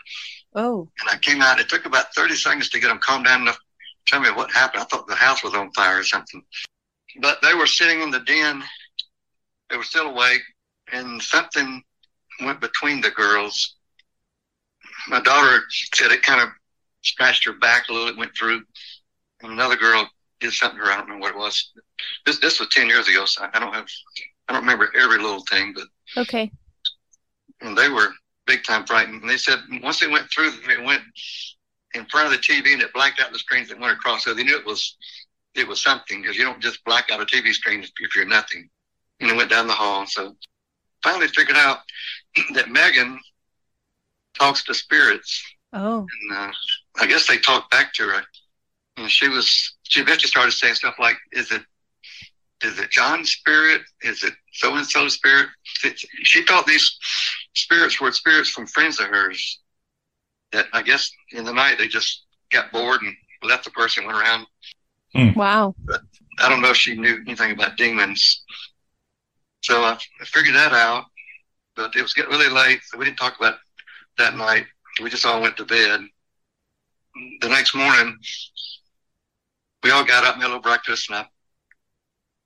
oh, 0.56 0.88
And 1.00 1.10
I 1.10 1.18
came 1.18 1.42
out. 1.42 1.60
It 1.60 1.68
took 1.68 1.86
about 1.86 2.14
30 2.16 2.36
seconds 2.36 2.70
to 2.70 2.80
get 2.80 2.88
them 2.88 3.00
calmed 3.00 3.26
down 3.26 3.42
enough 3.42 3.58
to 3.58 3.62
tell 4.08 4.22
me 4.22 4.30
what 4.30 4.52
happened. 4.52 4.84
I 4.84 4.86
thought 4.86 5.08
the 5.08 5.16
house 5.16 5.44
was 5.44 5.54
on 5.54 5.72
fire 5.74 6.00
or 6.00 6.04
something. 6.04 6.42
But 7.22 7.42
they 7.42 7.54
were 7.54 7.68
sitting 7.68 8.02
in 8.02 8.12
the 8.12 8.20
den. 8.22 8.64
They 9.70 9.78
were 9.78 9.84
still 9.84 10.08
awake 10.08 10.42
and 10.92 11.22
something 11.22 11.84
went 12.42 12.62
between 12.62 13.02
the 13.02 13.12
girls. 13.12 13.76
My 15.08 15.22
daughter 15.22 15.62
said 15.94 16.12
it 16.12 16.24
kind 16.24 16.42
of 16.42 16.50
scratched 17.02 17.46
her 17.46 17.54
back 17.54 17.88
a 17.90 17.94
little. 17.94 18.08
It 18.10 18.18
went 18.18 18.36
through. 18.38 18.64
And 19.42 19.52
another 19.52 19.76
girl 19.76 20.08
did 20.40 20.54
something 20.54 20.80
to 20.80 20.86
her. 20.86 20.92
I 20.92 20.98
don't 20.98 21.10
know 21.10 21.18
what 21.18 21.32
it 21.32 21.38
was. 21.38 21.72
This 22.26 22.40
this 22.40 22.60
was 22.60 22.70
ten 22.70 22.88
years 22.88 23.08
ago, 23.08 23.26
so 23.26 23.46
I 23.54 23.60
don't 23.60 23.74
have 23.74 23.88
I 24.48 24.54
don't 24.54 24.62
remember 24.62 24.92
every 24.96 25.18
little 25.18 25.44
thing, 25.50 25.74
but 25.76 25.88
okay. 26.22 26.52
and 27.62 27.78
they 27.78 27.90
were 27.90 28.10
big 28.46 28.64
time 28.64 28.86
frightened. 28.86 29.22
And 29.22 29.30
they 29.30 29.38
said 29.38 29.60
once 29.82 30.00
they 30.00 30.08
went 30.08 30.30
through, 30.30 30.52
it 30.70 30.84
went 30.84 31.02
in 31.94 32.06
front 32.06 32.28
of 32.28 32.34
the 32.34 32.40
TV 32.40 32.74
and 32.74 32.82
it 32.82 32.94
blacked 32.94 33.22
out 33.22 33.32
the 33.32 33.40
screens 33.40 33.70
that 33.70 33.80
went 33.80 33.94
across. 33.94 34.24
So 34.24 34.34
they 34.34 34.44
knew 34.44 34.58
it 34.58 34.66
was 34.66 34.98
it 35.56 35.68
was 35.68 35.82
something 35.82 36.22
because 36.22 36.38
you 36.38 36.44
don't 36.44 36.62
just 36.62 36.84
black 36.84 37.10
out 37.12 37.22
a 37.22 37.26
TV 37.26 37.54
screen 37.54 37.82
if 37.84 38.16
you're 38.16 38.26
nothing. 38.26 38.70
And 39.20 39.32
it 39.32 39.36
went 39.38 39.50
down 39.50 39.68
the 39.68 39.74
hall. 39.74 40.06
So 40.06 40.36
finally 41.06 41.28
figured 41.28 41.56
out 41.58 41.80
that 42.54 42.70
Megan 42.70 43.20
talks 44.38 44.64
to 44.66 44.74
spirits. 44.74 45.44
Oh, 45.72 46.08
And 46.30 46.38
uh, 46.38 46.52
I 47.00 47.06
guess 47.06 47.28
they 47.28 47.38
talked 47.38 47.72
back 47.72 47.94
to 47.94 48.04
her. 48.04 48.22
And 48.98 49.10
she 49.10 49.28
was, 49.28 49.76
she 49.84 50.02
eventually 50.02 50.30
started 50.30 50.52
saying 50.52 50.76
stuff 50.76 50.96
like, 51.00 51.18
is 51.32 51.52
it, 51.52 51.62
is 52.64 52.80
it 52.80 52.90
John's 52.90 53.32
spirit? 53.32 53.82
Is 54.02 54.24
it 54.24 54.34
so 54.54 54.74
and 54.76 54.86
so 54.86 55.08
spirit? 55.10 55.48
She 56.24 56.44
thought 56.46 56.66
these 56.66 56.98
spirits 57.54 58.00
were 58.02 58.12
spirits 58.12 58.50
from 58.50 58.66
friends 58.68 59.00
of 59.00 59.08
hers 59.08 59.60
that 60.54 60.68
I 60.74 60.82
guess 60.82 61.12
in 61.32 61.44
the 61.44 61.54
night 61.54 61.78
they 61.78 61.88
just 61.88 62.24
got 62.52 62.72
bored 62.72 63.02
and 63.02 63.14
left 63.44 63.66
the 63.66 63.72
person, 63.72 64.06
went 64.06 64.18
around. 64.18 64.48
wow. 65.36 65.76
I 66.40 66.50
don't 66.50 66.62
know 66.62 66.70
if 66.70 66.78
she 66.78 66.96
knew 66.96 67.20
anything 67.28 67.52
about 67.52 67.78
demons. 67.78 68.44
So 69.66 69.82
I 69.84 69.98
figured 70.26 70.54
that 70.54 70.74
out, 70.74 71.06
but 71.76 71.96
it 71.96 72.02
was 72.04 72.14
getting 72.14 72.30
really 72.30 72.54
late, 72.54 72.82
so 72.84 73.00
we 73.00 73.06
didn't 73.06 73.18
talk 73.18 73.36
about 73.40 73.56
that 74.20 74.36
night. 74.36 74.68
We 75.02 75.10
just 75.10 75.26
all 75.26 75.42
went 75.42 75.58
to 75.58 75.66
bed. 75.66 76.02
The 77.42 77.50
next 77.50 77.74
morning, 77.74 78.16
we 79.82 79.90
all 79.90 80.06
got 80.06 80.24
up, 80.24 80.34
and 80.34 80.42
made 80.42 80.46
a 80.46 80.50
little 80.50 80.62
breakfast, 80.62 81.10
and 81.10 81.18
I 81.18 81.26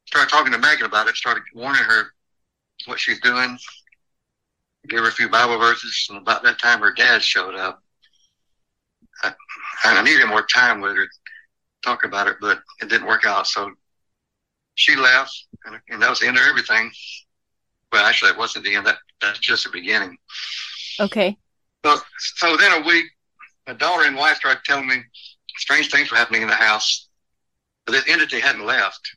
started 0.06 0.30
talking 0.30 0.54
to 0.54 0.58
Megan 0.60 0.86
about 0.86 1.10
it, 1.10 1.16
started 1.18 1.44
warning 1.54 1.84
her 1.84 2.14
what 2.86 3.02
she's 3.02 3.20
doing, 3.20 3.58
gave 4.88 5.00
her 5.00 5.10
a 5.10 5.12
few 5.12 5.28
Bible 5.28 5.60
verses, 5.60 6.08
and 6.10 6.20
about 6.20 6.42
that 6.44 6.58
time 6.58 6.80
her 6.80 6.94
dad 6.94 7.22
showed 7.22 7.54
up. 7.54 7.84
I, 9.24 9.34
I 9.84 10.02
needed 10.04 10.26
more 10.28 10.46
time 10.46 10.80
with 10.80 10.96
her 10.96 11.04
to 11.04 11.12
talk 11.84 12.06
about 12.06 12.28
it, 12.28 12.38
but 12.40 12.62
it 12.82 12.88
didn't 12.88 13.08
work 13.08 13.26
out, 13.26 13.46
so 13.46 13.74
she 14.80 14.96
left, 14.96 15.48
and, 15.66 15.78
and 15.90 16.02
that 16.02 16.10
was 16.10 16.22
the 16.22 16.28
end 16.28 16.38
of 16.38 16.44
everything. 16.44 16.90
Well, 17.92 18.06
actually, 18.06 18.32
it 18.32 18.38
wasn't 18.38 18.64
the 18.64 18.76
end. 18.76 18.86
That 18.86 18.98
that's 19.22 19.40
just 19.40 19.66
the 19.66 19.72
beginning. 19.72 20.18
Okay. 21.02 21.38
So, 21.86 21.98
so 22.18 22.58
then 22.58 22.82
a 22.82 22.86
week, 22.88 23.06
my 23.68 23.74
daughter 23.74 24.06
and 24.06 24.16
wife 24.16 24.38
started 24.38 24.64
telling 24.64 24.88
me 24.88 24.98
strange 25.58 25.90
things 25.92 26.12
were 26.12 26.18
happening 26.18 26.42
in 26.42 26.48
the 26.48 26.56
house. 26.56 27.10
but 27.86 27.92
this 27.92 28.08
entity 28.08 28.40
hadn't 28.40 28.66
left 28.66 29.16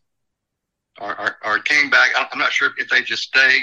or, 1.00 1.19
or, 1.21 1.37
or 1.45 1.59
came 1.61 1.90
back. 1.90 2.11
I'm 2.16 2.38
not 2.38 2.52
sure 2.52 2.71
if 2.76 2.88
they 2.88 3.02
just 3.02 3.23
stay 3.25 3.59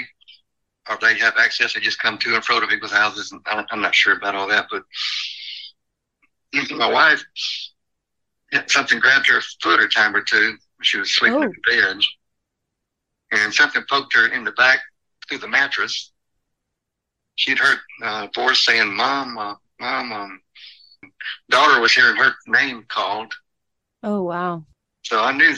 or 0.88 0.98
they 1.00 1.18
have 1.18 1.34
access. 1.38 1.74
They 1.74 1.80
just 1.80 1.98
come 2.00 2.18
to 2.18 2.34
and 2.34 2.44
fro 2.44 2.60
to 2.60 2.66
people's 2.66 2.92
houses. 2.92 3.32
And 3.32 3.42
I'm 3.70 3.80
not 3.80 3.94
sure 3.94 4.16
about 4.16 4.34
all 4.34 4.48
that, 4.48 4.66
but 4.70 4.82
my 6.70 6.90
wife, 6.90 7.22
something 8.66 9.00
grabbed 9.00 9.28
her 9.28 9.40
foot 9.62 9.80
a 9.80 9.88
time 9.88 10.14
or 10.16 10.22
two. 10.22 10.56
She 10.82 10.98
was 10.98 11.14
sleeping 11.14 11.38
oh. 11.38 11.42
in 11.42 11.52
the 11.52 11.70
bed, 11.70 11.96
and 13.32 13.52
something 13.54 13.82
poked 13.88 14.14
her 14.14 14.28
in 14.28 14.44
the 14.44 14.52
back 14.52 14.80
through 15.28 15.38
the 15.38 15.48
mattress. 15.48 16.12
She'd 17.36 17.58
heard 17.58 17.78
uh, 18.02 18.28
voice 18.34 18.64
saying, 18.64 18.94
"Mom, 18.94 19.38
uh, 19.38 19.54
mom." 19.78 20.12
Um, 20.12 20.40
daughter 21.48 21.80
was 21.80 21.92
hearing 21.92 22.16
her 22.16 22.34
name 22.46 22.84
called. 22.88 23.32
Oh 24.02 24.22
wow! 24.22 24.64
So 25.02 25.22
I 25.22 25.32
knew, 25.32 25.54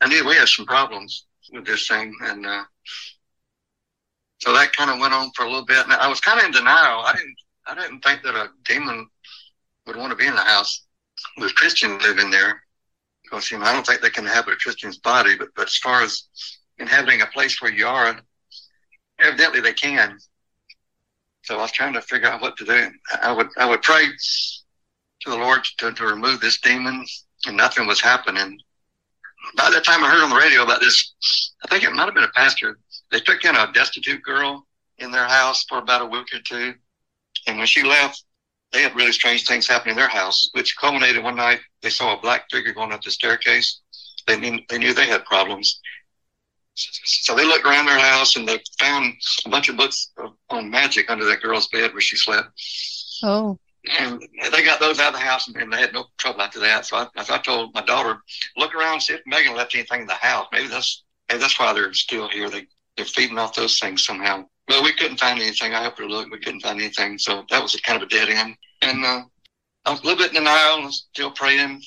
I 0.00 0.08
knew 0.08 0.26
we 0.26 0.36
had 0.36 0.48
some 0.48 0.66
problems 0.66 1.26
with 1.52 1.66
this 1.66 1.86
thing, 1.88 2.14
and 2.22 2.46
uh, 2.46 2.64
so 4.38 4.52
that 4.52 4.74
kind 4.74 4.90
of 4.90 4.98
went 4.98 5.14
on 5.14 5.30
for 5.34 5.44
a 5.44 5.48
little 5.48 5.64
bit. 5.64 5.84
And 5.84 5.92
I 5.92 6.08
was 6.08 6.20
kind 6.20 6.40
of 6.40 6.46
in 6.46 6.52
denial. 6.52 7.00
I 7.00 7.12
didn't, 7.12 7.36
I 7.66 7.74
didn't 7.74 8.00
think 8.00 8.22
that 8.22 8.34
a 8.34 8.50
demon 8.64 9.08
would 9.86 9.96
want 9.96 10.10
to 10.10 10.16
be 10.16 10.26
in 10.26 10.34
the 10.34 10.40
house 10.40 10.84
with 11.38 11.54
Christian 11.54 11.98
living 11.98 12.30
there. 12.30 12.61
Because 13.32 13.50
you 13.50 13.58
know, 13.58 13.64
I 13.64 13.72
don't 13.72 13.86
think 13.86 14.02
they 14.02 14.10
can 14.10 14.26
inhabit 14.26 14.52
a 14.52 14.56
Christian's 14.58 14.98
body, 14.98 15.36
but 15.36 15.48
but 15.56 15.68
as 15.68 15.76
far 15.78 16.02
as 16.02 16.24
inhabiting 16.78 17.22
a 17.22 17.26
place 17.26 17.62
where 17.62 17.72
you 17.72 17.86
are, 17.86 18.20
evidently 19.18 19.60
they 19.60 19.72
can. 19.72 20.18
So 21.40 21.56
I 21.56 21.62
was 21.62 21.72
trying 21.72 21.94
to 21.94 22.02
figure 22.02 22.28
out 22.28 22.42
what 22.42 22.58
to 22.58 22.66
do. 22.66 22.90
I 23.22 23.32
would 23.32 23.48
I 23.56 23.64
would 23.64 23.80
pray 23.80 24.04
to 24.04 25.30
the 25.30 25.38
Lord 25.38 25.60
to, 25.78 25.92
to 25.92 26.04
remove 26.04 26.42
this 26.42 26.60
demon, 26.60 27.06
and 27.46 27.56
nothing 27.56 27.86
was 27.86 28.02
happening. 28.02 28.60
By 29.56 29.70
the 29.70 29.80
time 29.80 30.04
I 30.04 30.10
heard 30.10 30.22
on 30.22 30.30
the 30.30 30.36
radio 30.36 30.62
about 30.62 30.80
this, 30.80 31.14
I 31.64 31.68
think 31.68 31.84
it 31.84 31.92
might 31.92 32.04
have 32.04 32.14
been 32.14 32.24
a 32.24 32.28
pastor. 32.28 32.78
They 33.10 33.20
took 33.20 33.46
in 33.46 33.56
a 33.56 33.72
destitute 33.72 34.22
girl 34.22 34.66
in 34.98 35.10
their 35.10 35.26
house 35.26 35.64
for 35.70 35.78
about 35.78 36.02
a 36.02 36.06
week 36.06 36.28
or 36.34 36.40
two, 36.40 36.74
and 37.46 37.56
when 37.56 37.66
she 37.66 37.82
left, 37.82 38.24
they 38.72 38.82
had 38.82 38.96
really 38.96 39.12
strange 39.12 39.46
things 39.46 39.68
happening 39.68 39.92
in 39.92 39.98
their 39.98 40.08
house, 40.08 40.50
which 40.52 40.76
culminated 40.76 41.22
one 41.22 41.36
night. 41.36 41.60
They 41.82 41.90
saw 41.90 42.16
a 42.16 42.20
black 42.20 42.50
figure 42.50 42.72
going 42.72 42.92
up 42.92 43.02
the 43.02 43.10
staircase. 43.10 43.80
They 44.26 44.38
knew, 44.38 44.60
they 44.68 44.78
knew 44.78 44.94
they 44.94 45.06
had 45.06 45.24
problems. 45.24 45.80
So 46.74 47.34
they 47.34 47.44
looked 47.44 47.66
around 47.66 47.86
their 47.86 47.98
house 47.98 48.36
and 48.36 48.48
they 48.48 48.58
found 48.78 49.14
a 49.44 49.50
bunch 49.50 49.68
of 49.68 49.76
books 49.76 50.10
on 50.48 50.70
magic 50.70 51.10
under 51.10 51.24
that 51.26 51.42
girl's 51.42 51.68
bed 51.68 51.92
where 51.92 52.00
she 52.00 52.16
slept. 52.16 52.48
Oh. 53.22 53.58
And 53.98 54.22
they 54.50 54.64
got 54.64 54.80
those 54.80 55.00
out 55.00 55.12
of 55.12 55.20
the 55.20 55.26
house 55.26 55.48
and 55.48 55.72
they 55.72 55.80
had 55.80 55.92
no 55.92 56.06
trouble 56.16 56.40
after 56.40 56.60
that. 56.60 56.86
So 56.86 56.96
I, 56.96 57.08
I 57.16 57.38
told 57.38 57.74
my 57.74 57.82
daughter, 57.82 58.22
look 58.56 58.74
around, 58.74 59.00
see 59.00 59.14
if 59.14 59.20
Megan 59.26 59.54
left 59.54 59.74
anything 59.74 60.02
in 60.02 60.06
the 60.06 60.14
house. 60.14 60.46
Maybe 60.52 60.68
that's 60.68 61.02
maybe 61.28 61.40
that's 61.40 61.58
why 61.58 61.72
they're 61.72 61.92
still 61.92 62.28
here. 62.28 62.48
They 62.48 62.66
they're 62.96 63.04
feeding 63.04 63.38
off 63.38 63.54
those 63.54 63.78
things 63.78 64.04
somehow. 64.04 64.46
But 64.68 64.84
we 64.84 64.92
couldn't 64.92 65.18
find 65.18 65.40
anything. 65.40 65.74
I 65.74 65.82
helped 65.82 65.98
her 65.98 66.06
look. 66.06 66.30
We 66.30 66.38
couldn't 66.38 66.60
find 66.60 66.80
anything. 66.80 67.18
So 67.18 67.44
that 67.50 67.62
was 67.62 67.74
a 67.74 67.80
kind 67.82 68.00
of 68.00 68.06
a 68.06 68.10
dead 68.10 68.28
end. 68.28 68.56
And 68.82 69.04
uh, 69.04 69.22
I 69.84 69.90
was 69.90 70.00
a 70.00 70.04
little 70.04 70.18
bit 70.18 70.36
in 70.36 70.44
denial 70.44 70.84
and 70.84 70.92
still 70.92 71.30
praying. 71.30 71.82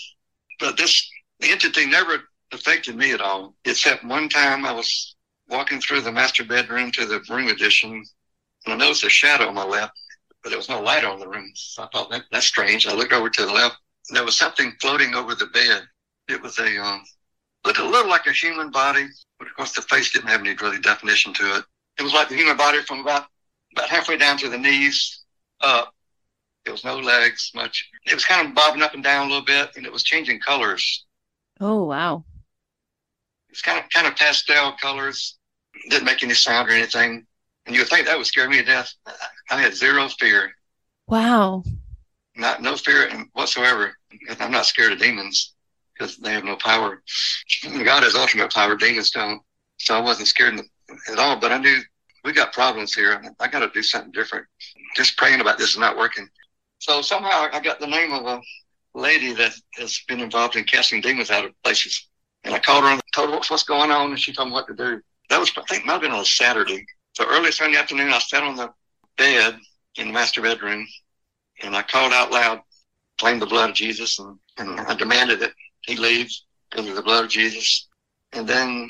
But 0.59 0.77
this 0.77 1.09
entity 1.41 1.85
never 1.85 2.23
affected 2.51 2.95
me 2.95 3.11
at 3.11 3.21
all, 3.21 3.55
except 3.65 4.03
one 4.03 4.29
time 4.29 4.65
I 4.65 4.71
was 4.71 5.15
walking 5.49 5.79
through 5.79 6.01
the 6.01 6.11
master 6.11 6.43
bedroom 6.43 6.91
to 6.91 7.05
the 7.05 7.21
room 7.29 7.49
addition, 7.49 8.03
and 8.65 8.73
I 8.73 8.77
noticed 8.77 9.03
a 9.03 9.09
shadow 9.09 9.47
on 9.47 9.55
my 9.55 9.65
left, 9.65 9.93
but 10.41 10.49
there 10.49 10.57
was 10.57 10.69
no 10.69 10.81
light 10.81 11.03
on 11.03 11.19
the 11.19 11.27
room. 11.27 11.51
So 11.55 11.83
I 11.83 11.87
thought, 11.91 12.09
that, 12.11 12.23
that's 12.31 12.45
strange. 12.45 12.87
I 12.87 12.93
looked 12.93 13.13
over 13.13 13.29
to 13.29 13.45
the 13.45 13.51
left, 13.51 13.77
and 14.09 14.17
there 14.17 14.25
was 14.25 14.37
something 14.37 14.73
floating 14.81 15.13
over 15.13 15.35
the 15.35 15.47
bed. 15.47 15.83
It 16.27 16.41
was 16.41 16.57
a, 16.59 16.77
um, 16.81 17.03
looked 17.65 17.79
a 17.79 17.85
little 17.87 18.09
like 18.09 18.27
a 18.27 18.31
human 18.31 18.71
body, 18.71 19.07
but 19.39 19.47
of 19.47 19.55
course 19.55 19.73
the 19.73 19.81
face 19.83 20.11
didn't 20.11 20.29
have 20.29 20.41
any 20.41 20.53
really 20.55 20.79
definition 20.79 21.33
to 21.33 21.57
it. 21.57 21.65
It 21.99 22.03
was 22.03 22.13
like 22.13 22.29
the 22.29 22.35
human 22.35 22.57
body 22.57 22.81
from 22.81 22.99
about 23.01 23.27
about 23.73 23.89
halfway 23.89 24.17
down 24.17 24.37
to 24.37 24.49
the 24.49 24.57
knees 24.57 25.23
up. 25.61 25.94
There 26.65 26.73
was 26.73 26.83
no 26.83 26.97
legs 26.97 27.51
much. 27.53 27.89
It 28.05 28.13
was 28.13 28.25
kind 28.25 28.47
of 28.47 28.55
bobbing 28.55 28.81
up 28.81 28.95
and 28.95 29.03
down 29.03 29.27
a 29.27 29.29
little 29.29 29.45
bit, 29.45 29.71
and 29.75 29.85
it 29.85 29.91
was 29.91 30.03
changing 30.03 30.39
colors. 30.39 31.05
Oh 31.61 31.85
wow! 31.85 32.25
It's 33.49 33.61
kind 33.61 33.79
of 33.79 33.89
kind 33.91 34.07
of 34.07 34.15
pastel 34.15 34.73
colors. 34.81 35.37
Didn't 35.89 36.05
make 36.05 36.23
any 36.23 36.33
sound 36.33 36.69
or 36.69 36.71
anything. 36.71 37.25
And 37.65 37.75
you 37.75 37.81
would 37.81 37.89
think 37.89 38.05
that 38.05 38.17
would 38.17 38.27
scare 38.27 38.49
me 38.49 38.57
to 38.57 38.63
death. 38.63 38.93
I 39.49 39.61
had 39.61 39.75
zero 39.75 40.07
fear. 40.07 40.51
Wow. 41.07 41.63
Not 42.35 42.61
no 42.61 42.75
fear 42.75 43.09
whatsoever. 43.33 43.97
I'm 44.39 44.51
not 44.51 44.65
scared 44.65 44.93
of 44.93 44.99
demons 44.99 45.53
because 45.93 46.17
they 46.17 46.31
have 46.33 46.43
no 46.43 46.55
power. 46.57 47.01
God 47.63 48.03
has 48.03 48.15
ultimate 48.15 48.53
power. 48.53 48.75
Demons 48.75 49.11
don't. 49.11 49.41
So 49.77 49.95
I 49.95 49.99
wasn't 49.99 50.27
scared 50.27 50.59
at 51.11 51.19
all. 51.19 51.39
But 51.39 51.51
I 51.51 51.57
knew 51.57 51.79
we 52.23 52.33
got 52.33 52.53
problems 52.53 52.93
here. 52.93 53.21
I 53.39 53.47
got 53.47 53.59
to 53.59 53.69
do 53.69 53.83
something 53.83 54.11
different. 54.11 54.45
Just 54.95 55.17
praying 55.17 55.41
about 55.41 55.57
this 55.57 55.71
is 55.71 55.77
not 55.77 55.97
working. 55.97 56.27
So 56.85 57.01
somehow 57.01 57.47
I 57.51 57.59
got 57.61 57.79
the 57.79 57.87
name 57.87 58.13
of 58.13 58.27
a 58.27 58.39
lady 58.93 59.33
that 59.33 59.53
has 59.77 59.99
been 60.07 60.19
involved 60.19 60.55
in 60.55 60.65
casting 60.65 61.01
demons 61.01 61.31
out 61.31 61.43
of 61.43 61.63
places. 61.63 62.09
And 62.43 62.53
I 62.53 62.59
called 62.59 62.83
her 62.83 62.91
and 62.91 63.01
told 63.11 63.31
her 63.31 63.37
what's 63.37 63.63
going 63.63 63.89
on, 63.89 64.11
and 64.11 64.19
she 64.19 64.31
told 64.31 64.49
me 64.49 64.53
what 64.53 64.67
to 64.67 64.75
do. 64.75 65.01
That 65.31 65.39
was, 65.39 65.51
I 65.57 65.63
think, 65.63 65.83
might 65.83 65.93
have 65.93 66.01
been 66.01 66.11
on 66.11 66.19
a 66.19 66.25
Saturday. 66.25 66.85
So 67.13 67.25
early 67.27 67.51
Sunday 67.51 67.79
afternoon, 67.79 68.13
I 68.13 68.19
sat 68.19 68.43
on 68.43 68.55
the 68.55 68.71
bed 69.17 69.57
in 69.95 70.09
the 70.09 70.13
master 70.13 70.43
bedroom, 70.43 70.85
and 71.63 71.75
I 71.75 71.81
called 71.81 72.13
out 72.13 72.31
loud, 72.31 72.61
claimed 73.17 73.41
the 73.41 73.47
blood 73.47 73.71
of 73.71 73.75
Jesus, 73.75 74.19
and, 74.19 74.37
and 74.59 74.79
I 74.81 74.93
demanded 74.93 75.39
that 75.39 75.53
he 75.87 75.95
leaves 75.95 76.45
under 76.77 76.93
the 76.93 77.01
blood 77.01 77.23
of 77.23 77.31
Jesus. 77.31 77.87
And 78.31 78.47
then 78.47 78.87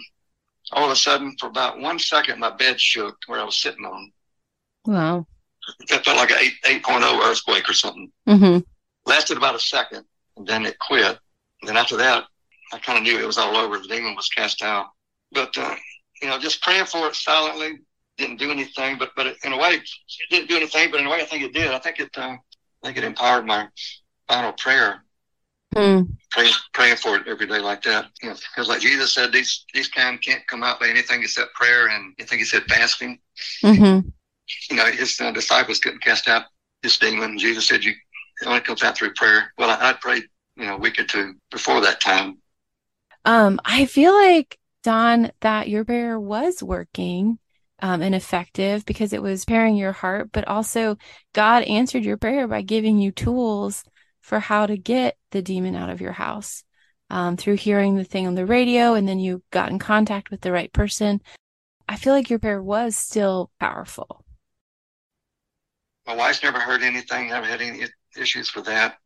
all 0.74 0.84
of 0.84 0.92
a 0.92 0.98
sudden, 0.98 1.34
for 1.40 1.48
about 1.48 1.80
one 1.80 2.00
second, 2.00 2.42
my 2.42 2.54
bed 2.58 2.78
shook 2.78 3.16
where 3.28 3.40
I 3.40 3.46
was 3.46 3.56
sitting 3.56 3.86
on. 3.86 4.12
Wow. 4.86 5.28
That 5.90 6.06
felt 6.06 6.18
like 6.18 6.32
an 6.32 6.38
8, 6.66 6.84
8.0 6.84 7.26
earthquake 7.26 7.70
or 7.70 7.74
something. 7.74 8.12
Mm-hmm. 8.28 8.60
Lasted 9.06 9.38
about 9.38 9.56
a 9.56 9.60
second, 9.60 10.06
and 10.38 10.48
then 10.48 10.66
it 10.66 10.80
quit. 10.80 11.18
And 11.62 11.70
then 11.70 11.78
after 11.78 11.98
that, 11.98 12.26
I 12.74 12.80
kind 12.80 12.98
of 12.98 13.04
knew 13.04 13.20
it 13.20 13.26
was 13.26 13.38
all 13.38 13.56
over. 13.56 13.78
The 13.78 13.88
demon 13.88 14.16
was 14.16 14.30
cast 14.30 14.62
out. 14.62 14.88
But, 15.32 15.58
uh, 15.58 15.76
you 16.22 16.28
know, 16.28 16.40
just 16.40 16.62
praying 16.62 16.86
for 16.86 17.08
it 17.08 17.16
silently 17.16 17.80
didn't 18.18 18.38
do 18.38 18.52
anything. 18.52 18.98
But, 18.98 19.12
but 19.16 19.36
in 19.44 19.54
a 19.54 19.58
way, 19.58 19.76
it 19.76 20.30
didn't 20.30 20.50
do 20.50 20.56
anything. 20.56 20.92
But 20.92 21.02
in 21.02 21.08
a 21.08 21.10
way, 21.10 21.22
I 21.22 21.26
think 21.26 21.44
it 21.44 21.54
did. 21.54 21.72
I 21.72 21.80
think 21.80 22.00
it, 22.00 22.10
uh, 22.18 22.22
I 22.22 22.38
think 22.84 22.98
it 22.98 23.04
empowered 23.04 23.46
my 23.46 23.68
final 24.28 24.54
prayer 24.54 25.06
Mm. 25.76 26.08
Praying, 26.32 26.54
praying 26.74 26.96
for 26.96 27.18
it 27.18 27.28
every 27.28 27.48
day 27.48 27.60
like 27.60 27.84
that. 27.84 28.10
You 28.22 28.30
know, 28.30 28.36
because 28.36 28.70
like 28.70 28.80
Jesus 28.80 29.14
said, 29.14 29.32
these 29.32 29.66
these 29.74 29.90
kind 29.90 30.22
can't 30.22 30.46
come 30.48 30.64
out 30.64 30.80
by 30.80 30.88
anything 30.88 31.22
except 31.22 31.54
prayer, 31.54 31.88
and 31.88 32.14
I 32.20 32.24
think 32.24 32.40
he 32.40 32.46
said 32.46 32.64
fasting. 32.64 33.20
Mm-hmm. 33.64 34.08
You 34.70 34.76
know, 34.76 34.86
his 34.86 35.20
uh, 35.20 35.32
disciples 35.32 35.80
couldn't 35.80 36.04
cast 36.04 36.28
out 36.28 36.44
this 36.84 36.98
demon. 36.98 37.38
Jesus 37.38 37.68
said, 37.68 37.84
"You 37.84 37.94
it 38.42 38.48
only 38.48 38.62
comes 38.62 38.84
out 38.84 38.98
through 38.98 39.14
prayer." 39.14 39.52
Well, 39.58 39.70
I, 39.70 39.90
I 39.90 39.94
prayed, 39.94 40.24
you 40.56 40.66
know, 40.66 40.76
a 40.76 40.80
week 40.80 41.00
or 41.00 41.04
two 41.04 41.36
before 41.52 41.82
that 41.82 42.02
time. 42.02 42.38
Um, 43.26 43.60
I 43.66 43.86
feel 43.86 44.14
like 44.14 44.60
Don 44.84 45.32
that 45.42 45.68
your 45.68 45.84
prayer 45.84 46.20
was 46.20 46.62
working 46.62 47.40
um, 47.80 48.02
and 48.02 48.16
effective 48.16 48.86
because 48.86 49.14
it 49.14 49.22
was 49.22 49.46
preparing 49.46 49.76
your 49.76 49.92
heart, 49.92 50.30
but 50.32 50.48
also 50.48 50.98
God 51.34 51.64
answered 51.64 52.06
your 52.06 52.18
prayer 52.18 52.48
by 52.48 52.62
giving 52.62 53.00
you 53.00 53.12
tools 53.12 53.84
for 54.22 54.40
how 54.40 54.66
to 54.66 54.78
get 54.78 55.18
the 55.32 55.42
demon 55.42 55.76
out 55.76 55.90
of 55.90 56.02
your 56.02 56.12
house 56.12 56.64
um, 57.10 57.38
through 57.38 57.58
hearing 57.58 57.96
the 57.96 58.04
thing 58.04 58.28
on 58.28 58.36
the 58.36 58.46
radio 58.46 58.94
and 58.94 59.08
then 59.08 59.20
you 59.20 59.44
got 59.52 59.70
in 59.70 59.80
contact 59.80 60.32
with 60.32 60.42
the 60.42 60.52
right 60.52 60.72
person. 60.72 61.22
I 61.88 61.98
feel 61.98 62.14
like 62.14 62.30
your 62.30 62.40
prayer 62.40 62.62
was 62.62 62.96
still 62.96 63.52
powerful. 63.60 64.25
My 66.08 66.16
wife's 66.16 66.44
never 66.44 66.60
heard 66.60 66.84
anything. 66.84 67.30
Never 67.30 67.46
had 67.46 67.62
any 67.62 67.84
issues 68.18 68.54
with 68.56 68.66
that. 68.66 68.98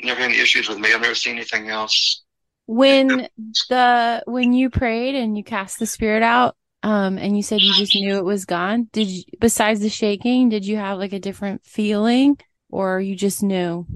Never 0.00 0.20
had 0.20 0.30
any 0.30 0.40
issues 0.40 0.68
with 0.68 0.78
me. 0.78 0.92
I've 0.92 1.00
never 1.00 1.14
seen 1.14 1.36
anything 1.36 1.68
else. 1.70 2.24
When 2.66 3.28
the 3.70 4.22
when 4.26 4.52
you 4.52 4.68
prayed 4.68 5.14
and 5.14 5.38
you 5.38 5.42
cast 5.42 5.78
the 5.78 5.86
spirit 5.86 6.22
out, 6.22 6.54
um, 6.82 7.16
and 7.16 7.34
you 7.36 7.42
said 7.42 7.60
you 7.60 7.72
just 7.74 7.94
knew 7.94 8.16
it 8.16 8.24
was 8.24 8.44
gone. 8.44 8.88
Did 8.92 9.08
you, 9.08 9.22
besides 9.40 9.80
the 9.80 9.88
shaking, 9.88 10.50
did 10.50 10.66
you 10.66 10.76
have 10.76 10.98
like 10.98 11.14
a 11.14 11.18
different 11.18 11.64
feeling, 11.64 12.38
or 12.70 13.00
you 13.00 13.16
just 13.16 13.42
knew? 13.42 13.86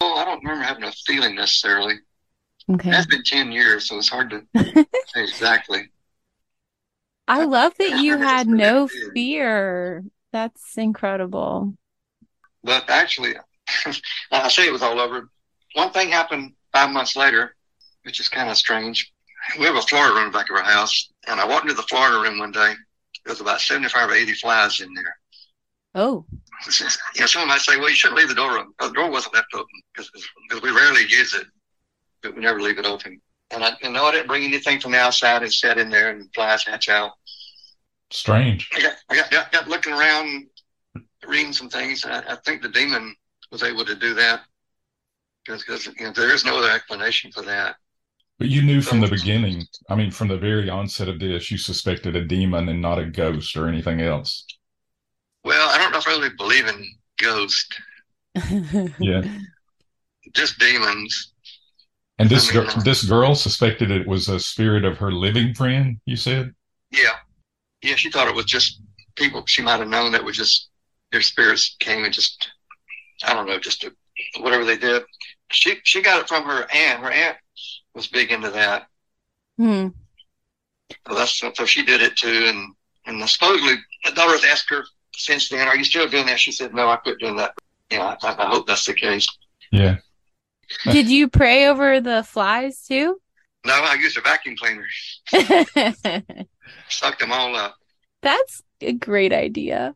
I 0.00 0.24
don't 0.24 0.44
remember 0.44 0.64
having 0.64 0.84
a 0.84 0.92
feeling 0.92 1.34
necessarily. 1.34 1.96
Okay. 2.70 2.90
That's 2.90 3.06
been 3.06 3.22
10 3.22 3.52
years, 3.52 3.88
so 3.88 3.98
it's 3.98 4.08
hard 4.08 4.30
to 4.30 4.42
say 5.06 5.22
exactly. 5.22 5.90
I 7.28 7.44
love 7.44 7.74
that 7.78 8.00
you 8.00 8.18
had 8.18 8.46
no 8.48 8.88
fear. 8.88 10.04
That's 10.36 10.76
incredible. 10.76 11.72
But 12.62 12.90
actually, 12.90 13.36
I 14.30 14.48
say 14.50 14.66
it 14.66 14.72
was 14.72 14.82
all 14.82 15.00
over. 15.00 15.30
One 15.72 15.90
thing 15.92 16.10
happened 16.10 16.52
five 16.74 16.90
months 16.90 17.16
later, 17.16 17.56
which 18.02 18.20
is 18.20 18.28
kind 18.28 18.50
of 18.50 18.58
strange. 18.58 19.10
We 19.58 19.64
have 19.64 19.76
a 19.76 19.80
Florida 19.80 20.14
room 20.14 20.30
back 20.30 20.50
of 20.50 20.56
our 20.56 20.62
house, 20.62 21.10
and 21.26 21.40
I 21.40 21.46
walked 21.46 21.64
into 21.64 21.74
the 21.74 21.88
Florida 21.88 22.20
room 22.20 22.38
one 22.38 22.52
day. 22.52 22.74
There 23.24 23.32
was 23.32 23.40
about 23.40 23.62
75 23.62 24.10
or 24.10 24.12
80 24.12 24.34
flies 24.34 24.80
in 24.80 24.92
there. 24.92 25.16
Oh. 25.94 26.26
You 27.14 27.20
know, 27.20 27.26
someone 27.26 27.48
might 27.48 27.62
say, 27.62 27.78
well, 27.78 27.88
you 27.88 27.94
shouldn't 27.96 28.18
leave 28.18 28.28
the 28.28 28.34
door 28.34 28.58
open. 28.58 28.74
the 28.78 28.90
door 28.90 29.10
wasn't 29.10 29.34
left 29.34 29.54
open 29.54 29.66
because 29.94 30.10
we 30.62 30.70
rarely 30.70 31.02
use 31.08 31.32
it. 31.34 31.46
but 32.22 32.34
we 32.34 32.42
never 32.42 32.60
leave 32.60 32.78
it 32.78 32.84
open. 32.84 33.20
And 33.52 33.64
I, 33.64 33.70
I 33.82 33.88
know 33.88 34.04
I 34.04 34.12
didn't 34.12 34.26
bring 34.26 34.44
anything 34.44 34.80
from 34.80 34.92
the 34.92 34.98
outside 34.98 35.42
and 35.42 35.52
sat 35.52 35.78
in 35.78 35.88
there 35.88 36.10
and 36.10 36.28
flies 36.34 36.64
hatch 36.64 36.90
out. 36.90 37.12
Strange. 38.10 38.70
I 38.74 38.80
got, 38.80 38.94
I 39.08 39.16
got, 39.16 39.30
got, 39.30 39.52
got 39.52 39.68
looking 39.68 39.92
around, 39.92 40.46
reading 41.26 41.52
some 41.52 41.68
things. 41.68 42.04
I, 42.04 42.20
I 42.20 42.36
think 42.44 42.62
the 42.62 42.68
demon 42.68 43.14
was 43.50 43.62
able 43.62 43.84
to 43.84 43.94
do 43.94 44.14
that 44.14 44.42
because 45.46 45.86
you 45.86 46.06
know, 46.06 46.12
there 46.12 46.32
is 46.32 46.44
no 46.44 46.58
other 46.58 46.70
explanation 46.70 47.30
for 47.32 47.42
that. 47.42 47.76
But 48.38 48.48
you 48.48 48.62
knew 48.62 48.82
from 48.82 49.00
the 49.00 49.08
beginning, 49.08 49.64
I 49.88 49.94
mean, 49.94 50.10
from 50.10 50.28
the 50.28 50.36
very 50.36 50.68
onset 50.68 51.08
of 51.08 51.18
this, 51.18 51.50
you 51.50 51.56
suspected 51.56 52.16
a 52.16 52.24
demon 52.24 52.68
and 52.68 52.82
not 52.82 52.98
a 52.98 53.06
ghost 53.06 53.56
or 53.56 53.66
anything 53.66 54.00
else. 54.02 54.44
Well, 55.42 55.70
I 55.70 55.78
don't 55.78 55.90
know 55.90 55.98
if 55.98 56.06
I 56.06 56.10
really 56.10 56.34
believe 56.36 56.66
in 56.66 56.84
ghosts. 57.18 57.80
yeah. 59.00 59.22
Just 60.32 60.58
demons. 60.58 61.32
And 62.18 62.28
this 62.28 62.50
I 62.50 62.54
mean, 62.54 62.66
girl, 62.66 62.82
this 62.82 63.04
girl 63.04 63.34
suspected 63.34 63.90
it 63.90 64.06
was 64.06 64.28
a 64.28 64.38
spirit 64.38 64.84
of 64.84 64.98
her 64.98 65.12
living 65.12 65.54
friend. 65.54 65.98
You 66.04 66.16
said. 66.16 66.54
Yeah, 66.90 67.12
yeah. 67.82 67.96
She 67.96 68.10
thought 68.10 68.28
it 68.28 68.34
was 68.34 68.46
just 68.46 68.80
people 69.14 69.44
she 69.46 69.62
might 69.62 69.78
have 69.78 69.88
known 69.88 70.12
that 70.12 70.24
was 70.24 70.36
just 70.36 70.68
their 71.12 71.22
spirits 71.22 71.76
came 71.78 72.04
and 72.04 72.12
just 72.12 72.50
I 73.24 73.34
don't 73.34 73.46
know, 73.46 73.58
just 73.58 73.82
to, 73.82 73.94
whatever 74.40 74.64
they 74.64 74.76
did. 74.76 75.02
She 75.50 75.76
she 75.84 76.02
got 76.02 76.20
it 76.20 76.28
from 76.28 76.44
her 76.44 76.66
aunt. 76.72 77.00
Her 77.00 77.10
aunt 77.10 77.36
was 77.94 78.06
big 78.06 78.30
into 78.30 78.50
that. 78.50 78.88
Hmm. 79.56 79.88
So 81.08 81.14
that's 81.14 81.38
so 81.38 81.64
she 81.64 81.84
did 81.84 82.02
it 82.02 82.16
too, 82.16 82.44
and 82.46 82.74
and 83.06 83.28
supposedly 83.28 83.76
the 84.04 84.12
daughter's 84.12 84.44
asked 84.44 84.68
her 84.70 84.84
since 85.14 85.48
then, 85.48 85.68
"Are 85.68 85.76
you 85.76 85.84
still 85.84 86.08
doing 86.08 86.26
that?" 86.26 86.40
She 86.40 86.52
said, 86.52 86.74
"No, 86.74 86.88
I 86.88 86.96
quit 86.96 87.18
doing 87.18 87.36
that." 87.36 87.54
Yeah, 87.90 88.16
I, 88.22 88.36
I 88.38 88.46
hope 88.48 88.66
that's 88.66 88.86
the 88.86 88.94
case. 88.94 89.26
Yeah. 89.70 89.98
Did 90.84 91.08
you 91.08 91.28
pray 91.28 91.68
over 91.68 92.00
the 92.00 92.24
flies 92.24 92.84
too? 92.86 93.20
No, 93.64 93.72
I 93.72 93.94
used 93.94 94.18
a 94.18 94.20
vacuum 94.20 94.56
cleaner. 94.56 94.86
Sucked 96.88 97.20
them 97.20 97.32
all 97.32 97.56
up. 97.56 97.76
That's 98.22 98.62
a 98.80 98.92
great 98.92 99.32
idea. 99.32 99.94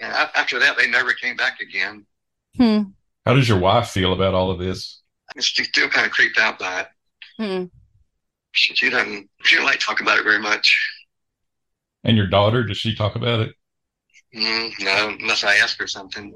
And 0.00 0.12
after 0.12 0.58
that, 0.58 0.76
they 0.76 0.88
never 0.88 1.12
came 1.12 1.36
back 1.36 1.60
again. 1.60 2.06
Hmm. 2.56 2.82
How 3.26 3.34
does 3.34 3.48
your 3.48 3.58
wife 3.58 3.88
feel 3.88 4.12
about 4.12 4.34
all 4.34 4.50
of 4.50 4.58
this? 4.58 5.00
She's 5.40 5.68
still 5.68 5.88
kind 5.88 6.06
of 6.06 6.12
creeped 6.12 6.38
out 6.38 6.58
by 6.58 6.80
it. 6.80 6.88
Hmm. 7.38 7.64
She, 8.52 8.74
she 8.74 8.90
doesn't. 8.90 9.28
She 9.42 9.56
don't 9.56 9.64
like 9.64 9.80
talk 9.80 10.00
about 10.00 10.18
it 10.18 10.24
very 10.24 10.38
much. 10.38 10.78
And 12.04 12.16
your 12.16 12.26
daughter, 12.26 12.62
does 12.62 12.76
she 12.76 12.94
talk 12.94 13.16
about 13.16 13.40
it? 13.40 13.54
Mm, 14.36 14.72
no, 14.80 15.16
unless 15.20 15.42
I 15.42 15.56
ask 15.56 15.78
her 15.78 15.86
something. 15.86 16.34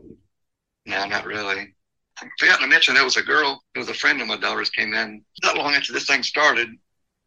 No, 0.86 1.06
not 1.06 1.26
really. 1.26 1.74
I 2.20 2.26
forgot 2.38 2.60
to 2.60 2.66
mention 2.66 2.94
there 2.94 3.04
was 3.04 3.16
a 3.16 3.22
girl, 3.22 3.62
it 3.74 3.78
was 3.78 3.88
a 3.88 3.94
friend 3.94 4.20
of 4.20 4.26
my 4.26 4.36
daughter's 4.36 4.70
came 4.70 4.94
in 4.94 5.22
not 5.42 5.56
long 5.56 5.74
after 5.74 5.92
this 5.92 6.06
thing 6.06 6.22
started, 6.22 6.68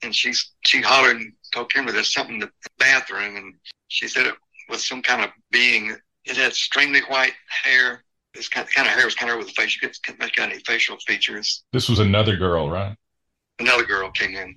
and 0.03 0.15
she 0.15 0.33
she 0.65 0.81
hollered 0.81 1.17
and 1.17 1.33
told 1.53 1.71
Kimberly 1.71 1.93
there's 1.93 2.13
something 2.13 2.35
in 2.35 2.41
the 2.41 2.51
bathroom, 2.77 3.35
and 3.35 3.53
she 3.87 4.07
said 4.07 4.27
it 4.27 4.35
was 4.69 4.87
some 4.87 5.01
kind 5.01 5.23
of 5.23 5.29
being. 5.51 5.95
It 6.25 6.37
had 6.37 6.49
extremely 6.49 7.01
white 7.01 7.33
hair. 7.47 8.03
This 8.33 8.47
kind 8.47 8.65
of, 8.65 8.73
kind 8.73 8.87
of 8.87 8.93
hair 8.93 9.05
was 9.05 9.15
kind 9.15 9.29
of 9.29 9.37
over 9.37 9.45
the 9.45 9.51
face. 9.51 9.77
You 9.81 9.89
couldn't 10.03 10.19
make 10.19 10.39
out 10.39 10.49
any 10.49 10.59
facial 10.59 10.97
features. 11.05 11.63
This 11.73 11.89
was 11.89 11.99
another 11.99 12.37
girl, 12.37 12.69
right? 12.69 12.95
Another 13.59 13.83
girl 13.83 14.09
came 14.11 14.35
in, 14.35 14.55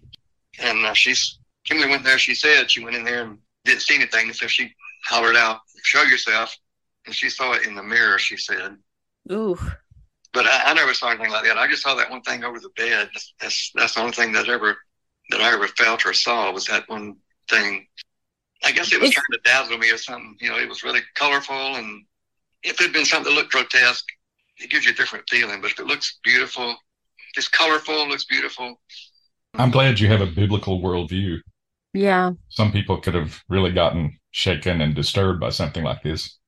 and 0.61 0.87
uh, 0.87 0.95
she's 0.95 1.39
Kimberly 1.65 1.91
went 1.91 2.05
there. 2.05 2.19
She 2.19 2.35
said 2.35 2.71
she 2.71 2.85
went 2.85 2.97
in 2.97 3.05
there 3.05 3.25
and 3.25 3.39
didn't 3.65 3.83
see 3.83 3.97
anything, 3.97 4.33
so 4.33 4.47
she 4.47 4.73
hollered 5.05 5.37
out, 5.37 5.61
"Show 5.83 6.03
yourself!" 6.03 6.57
And 7.07 7.15
she 7.15 7.29
saw 7.29 7.53
it 7.53 7.67
in 7.67 7.75
the 7.75 7.83
mirror. 7.83 8.19
She 8.19 8.37
said, 8.37 8.77
"Ooh." 9.33 9.59
but 10.35 10.47
I, 10.47 10.63
I, 10.67 10.75
never 10.75 10.93
saw 10.93 11.11
anything 11.11 11.31
like 11.31 11.45
that. 11.45 11.57
I 11.57 11.69
just 11.69 11.83
saw 11.83 11.95
that 11.95 12.11
one 12.11 12.21
thing 12.23 12.45
over 12.45 12.59
the 12.59 12.71
bed. 12.77 13.09
That's 13.41 13.71
that's 13.75 13.95
the 13.95 14.01
only 14.01 14.13
thing 14.13 14.33
that 14.33 14.49
ever 14.49 14.77
that 15.31 15.40
I 15.40 15.52
ever 15.52 15.69
felt 15.69 16.04
or 16.07 16.12
saw 16.12 16.52
was 16.52 16.66
that 16.66 16.88
one 16.88 17.16
thing. 17.49 17.87
I 18.62 18.73
guess 18.73 18.93
it 18.93 19.00
was 19.00 19.11
it's, 19.11 19.14
trying 19.14 19.25
to 19.33 19.40
dazzle 19.45 19.78
me 19.78 19.90
or 19.90 19.99
something. 19.99 20.37
You 20.40 20.50
know, 20.50 20.59
it 20.59 20.69
was 20.69 20.83
really 20.83 21.00
colorful, 21.14 21.54
and 21.54 22.04
if 22.62 22.81
it 22.81 22.85
had 22.85 22.93
been 22.93 23.04
something 23.04 23.33
that 23.33 23.38
looked 23.38 23.52
grotesque, 23.52 24.07
it 24.59 24.71
gives 24.71 24.87
you 24.87 24.93
a 24.93 24.95
different 24.95 25.28
feeling. 25.28 25.61
But 25.61 25.73
if 25.73 25.81
it 25.81 25.87
looks 25.87 26.19
beautiful, 26.23 26.76
it's 27.37 27.49
colorful, 27.49 28.09
looks 28.09 28.25
beautiful. 28.25 28.81
I'm 29.54 29.71
glad 29.71 30.00
you 30.00 30.09
have 30.09 30.21
a 30.21 30.26
biblical 30.26 30.81
worldview. 30.81 31.40
Yeah. 31.93 32.33
Some 32.49 32.73
people 32.73 33.00
could 33.00 33.14
have 33.14 33.40
really 33.49 33.71
gotten 33.71 34.19
shaken 34.33 34.81
and 34.81 34.95
disturbed 34.95 35.40
by 35.40 35.51
something 35.51 35.85
like 35.85 36.03
this 36.03 36.38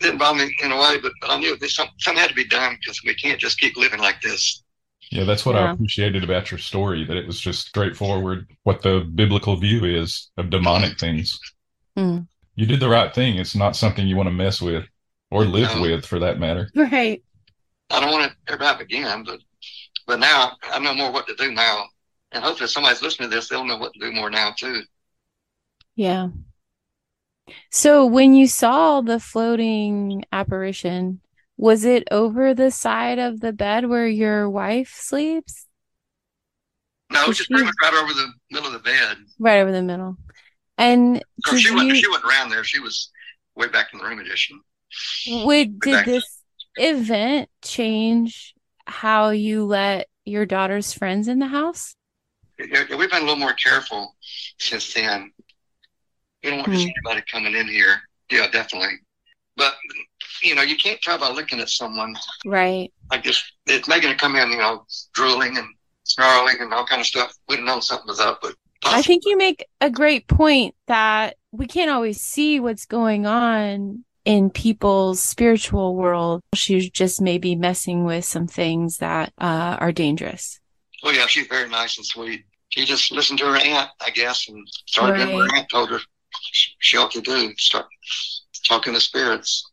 didn't 0.00 0.18
bother 0.18 0.38
me 0.38 0.56
in 0.62 0.72
a 0.72 0.76
way, 0.76 0.98
but, 1.00 1.12
but 1.20 1.30
I 1.30 1.38
knew 1.38 1.56
this 1.56 1.76
something, 1.76 1.94
something 1.98 2.20
had 2.20 2.30
to 2.30 2.34
be 2.34 2.46
done 2.46 2.76
because 2.80 3.02
we 3.04 3.14
can't 3.14 3.38
just 3.38 3.60
keep 3.60 3.76
living 3.76 4.00
like 4.00 4.20
this. 4.20 4.64
Yeah, 5.10 5.24
that's 5.24 5.44
what 5.44 5.56
yeah. 5.56 5.62
I 5.66 5.72
appreciated 5.72 6.22
about 6.22 6.50
your 6.50 6.58
story, 6.58 7.04
that 7.04 7.16
it 7.16 7.26
was 7.26 7.40
just 7.40 7.66
straightforward 7.66 8.48
what 8.62 8.82
the 8.82 9.00
biblical 9.00 9.56
view 9.56 9.84
is 9.84 10.30
of 10.36 10.50
demonic 10.50 10.98
things. 10.98 11.38
Mm. 11.98 12.28
You 12.54 12.66
did 12.66 12.80
the 12.80 12.88
right 12.88 13.12
thing. 13.12 13.36
It's 13.36 13.56
not 13.56 13.74
something 13.74 14.06
you 14.06 14.16
want 14.16 14.28
to 14.28 14.32
mess 14.34 14.60
with 14.60 14.84
or 15.30 15.44
live 15.44 15.74
no. 15.74 15.82
with 15.82 16.06
for 16.06 16.20
that 16.20 16.38
matter. 16.38 16.70
Right. 16.76 17.22
I 17.90 18.00
don't 18.00 18.12
want 18.12 18.30
it 18.30 18.52
ever 18.52 18.62
happen 18.62 18.82
again, 18.82 19.24
but 19.24 19.40
but 20.06 20.20
now 20.20 20.56
I 20.62 20.78
know 20.78 20.94
more 20.94 21.12
what 21.12 21.26
to 21.26 21.34
do 21.34 21.52
now. 21.52 21.84
And 22.32 22.44
hopefully 22.44 22.68
somebody's 22.68 23.02
listening 23.02 23.30
to 23.30 23.34
this, 23.34 23.48
they'll 23.48 23.64
know 23.64 23.78
what 23.78 23.92
to 23.94 24.00
do 24.00 24.12
more 24.12 24.30
now 24.30 24.52
too. 24.56 24.82
Yeah. 25.96 26.28
So 27.70 28.06
when 28.06 28.34
you 28.34 28.46
saw 28.46 29.00
the 29.00 29.18
floating 29.18 30.24
apparition, 30.30 31.20
was 31.60 31.84
it 31.84 32.08
over 32.10 32.54
the 32.54 32.70
side 32.70 33.18
of 33.18 33.40
the 33.40 33.52
bed 33.52 33.86
where 33.86 34.08
your 34.08 34.48
wife 34.48 34.94
sleeps? 34.96 35.66
No, 37.12 37.22
it 37.22 37.28
was 37.28 37.36
just 37.36 37.48
she... 37.48 37.54
pretty 37.54 37.66
much 37.66 37.74
right 37.82 37.92
over 37.92 38.14
the 38.14 38.32
middle 38.50 38.68
of 38.68 38.72
the 38.72 38.78
bed. 38.78 39.18
Right 39.38 39.60
over 39.60 39.70
the 39.70 39.82
middle. 39.82 40.16
And 40.78 41.22
she 41.46 41.68
you... 41.68 41.74
wasn't 41.74 41.96
she 41.98 42.08
wasn't 42.08 42.24
around 42.24 42.48
there. 42.48 42.64
She 42.64 42.80
was 42.80 43.10
way 43.56 43.68
back 43.68 43.88
in 43.92 43.98
the 43.98 44.06
room 44.06 44.20
edition. 44.20 44.58
Would 45.28 45.80
did 45.80 46.06
this 46.06 46.42
event 46.76 47.50
change 47.62 48.54
how 48.86 49.28
you 49.28 49.66
let 49.66 50.08
your 50.24 50.46
daughter's 50.46 50.94
friends 50.94 51.28
in 51.28 51.40
the 51.40 51.46
house? 51.46 51.94
Yeah, 52.58 52.84
we've 52.96 53.10
been 53.10 53.20
a 53.20 53.26
little 53.26 53.36
more 53.36 53.52
careful 53.52 54.16
since 54.58 54.94
then. 54.94 55.30
We 56.42 56.48
don't 56.48 56.60
want 56.60 56.68
mm-hmm. 56.68 56.72
to 56.72 56.78
see 56.78 56.86
hmm. 56.86 57.08
anybody 57.08 57.26
coming 57.30 57.54
in 57.54 57.68
here. 57.68 58.00
Yeah, 58.30 58.46
definitely. 58.50 58.94
You 60.42 60.54
know, 60.54 60.62
you 60.62 60.76
can't 60.76 61.00
tell 61.00 61.18
by 61.18 61.30
looking 61.30 61.60
at 61.60 61.68
someone. 61.68 62.14
Right. 62.44 62.92
Like 63.10 63.22
just 63.22 63.52
it's 63.66 63.88
making 63.88 64.10
it 64.10 64.18
come 64.18 64.36
in, 64.36 64.50
you 64.50 64.58
know, 64.58 64.84
drooling 65.14 65.56
and 65.56 65.66
snarling 66.04 66.56
and 66.60 66.72
all 66.72 66.86
kind 66.86 67.00
of 67.00 67.06
stuff. 67.06 67.36
We 67.48 67.56
don't 67.56 67.64
know 67.64 67.80
something 67.80 68.08
was 68.08 68.20
up, 68.20 68.40
but 68.42 68.54
possibly. 68.80 68.98
I 68.98 69.02
think 69.02 69.24
you 69.26 69.36
make 69.36 69.66
a 69.80 69.90
great 69.90 70.26
point 70.28 70.74
that 70.86 71.36
we 71.52 71.66
can't 71.66 71.90
always 71.90 72.20
see 72.20 72.60
what's 72.60 72.86
going 72.86 73.26
on 73.26 74.04
in 74.24 74.50
people's 74.50 75.22
spiritual 75.22 75.96
world. 75.96 76.42
She's 76.54 76.90
just 76.90 77.20
maybe 77.20 77.56
messing 77.56 78.04
with 78.04 78.24
some 78.24 78.46
things 78.46 78.98
that 78.98 79.32
uh, 79.38 79.76
are 79.80 79.92
dangerous. 79.92 80.60
Oh 81.02 81.10
yeah, 81.10 81.26
she's 81.26 81.46
very 81.46 81.68
nice 81.68 81.96
and 81.96 82.06
sweet. 82.06 82.44
She 82.68 82.84
just 82.84 83.10
listened 83.10 83.40
to 83.40 83.46
her 83.46 83.56
aunt, 83.56 83.90
I 84.04 84.10
guess, 84.10 84.48
and 84.48 84.66
started 84.86 85.14
right. 85.14 85.24
doing 85.24 85.34
what 85.34 85.50
her 85.50 85.56
aunt 85.56 85.68
told 85.70 85.90
her 85.90 85.98
she 86.42 86.96
ought 86.96 87.10
to 87.12 87.20
do 87.20 87.52
start 87.56 87.86
talking 88.66 88.94
to 88.94 89.00
spirits 89.00 89.69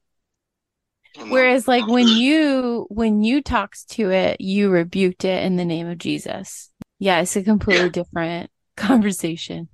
whereas 1.30 1.68
like 1.68 1.88
when 1.88 2.08
you 2.08 2.86
when 2.90 3.24
you 3.24 3.42
talked 3.42 3.90
to 3.90 4.12
it 4.12 4.42
you 4.42 4.70
rebuked 4.70 5.26
it 5.26 5.44
in 5.44 5.56
the 5.56 5.66
name 5.66 5.88
of 5.88 5.98
jesus. 5.98 6.70
Yeah 7.00 7.22
it's 7.22 7.36
a 7.36 7.44
completely 7.44 7.86
yeah. 7.86 7.92
different 7.92 8.52
conversation. 8.78 9.70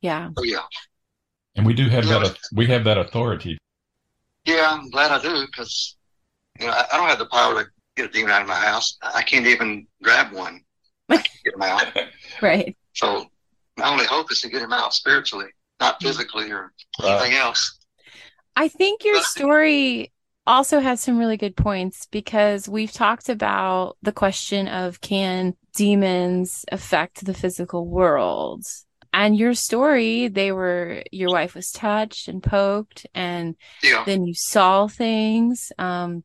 Yeah. 0.00 0.30
Oh 0.36 0.42
yeah. 0.42 0.62
And 1.56 1.64
we 1.64 1.74
do 1.74 1.88
have 1.88 2.04
yeah. 2.04 2.18
that 2.18 2.38
we 2.52 2.66
have 2.66 2.84
that 2.84 2.98
authority. 2.98 3.58
Yeah 4.44 4.66
i'm 4.68 4.90
glad 4.90 5.10
i 5.10 5.20
do 5.20 5.46
because 5.46 5.96
you 6.60 6.66
know 6.66 6.72
I, 6.72 6.86
I, 6.92 6.96
don't 6.96 7.08
have 7.08 7.18
the 7.18 7.26
power 7.26 7.64
to 7.64 7.70
get 7.96 8.06
a 8.06 8.12
demon 8.12 8.30
out 8.30 8.42
of 8.42 8.48
my 8.48 8.54
house. 8.54 8.98
I 9.02 9.22
can't 9.22 9.46
even 9.46 9.86
grab 10.02 10.32
one. 10.32 10.60
I 11.08 11.16
can't 11.16 11.28
get 11.44 11.54
him 11.54 11.62
out. 11.62 11.86
Right. 12.42 12.76
So 12.94 13.26
my 13.76 13.88
only 13.88 14.06
hope 14.06 14.32
is 14.32 14.40
to 14.40 14.48
get 14.48 14.60
him 14.60 14.72
out 14.72 14.92
spiritually 14.92 15.46
not 15.80 16.00
mm. 16.00 16.06
physically 16.06 16.50
or 16.50 16.72
anything 17.02 17.34
else. 17.34 17.78
I 18.56 18.68
think 18.68 19.04
your 19.04 19.20
story 19.22 20.12
also 20.46 20.80
has 20.80 21.00
some 21.00 21.18
really 21.18 21.36
good 21.36 21.56
points 21.56 22.06
because 22.10 22.68
we've 22.68 22.92
talked 22.92 23.28
about 23.28 23.96
the 24.02 24.12
question 24.12 24.68
of 24.68 25.00
can 25.00 25.54
demons 25.74 26.64
affect 26.70 27.24
the 27.24 27.34
physical 27.34 27.86
world? 27.86 28.64
And 29.12 29.36
your 29.36 29.54
story, 29.54 30.28
they 30.28 30.50
were 30.50 31.02
your 31.12 31.30
wife 31.30 31.54
was 31.54 31.70
touched 31.70 32.26
and 32.28 32.42
poked, 32.42 33.06
and 33.14 33.54
yeah. 33.82 34.02
then 34.04 34.24
you 34.24 34.34
saw 34.34 34.88
things. 34.88 35.70
Um, 35.78 36.24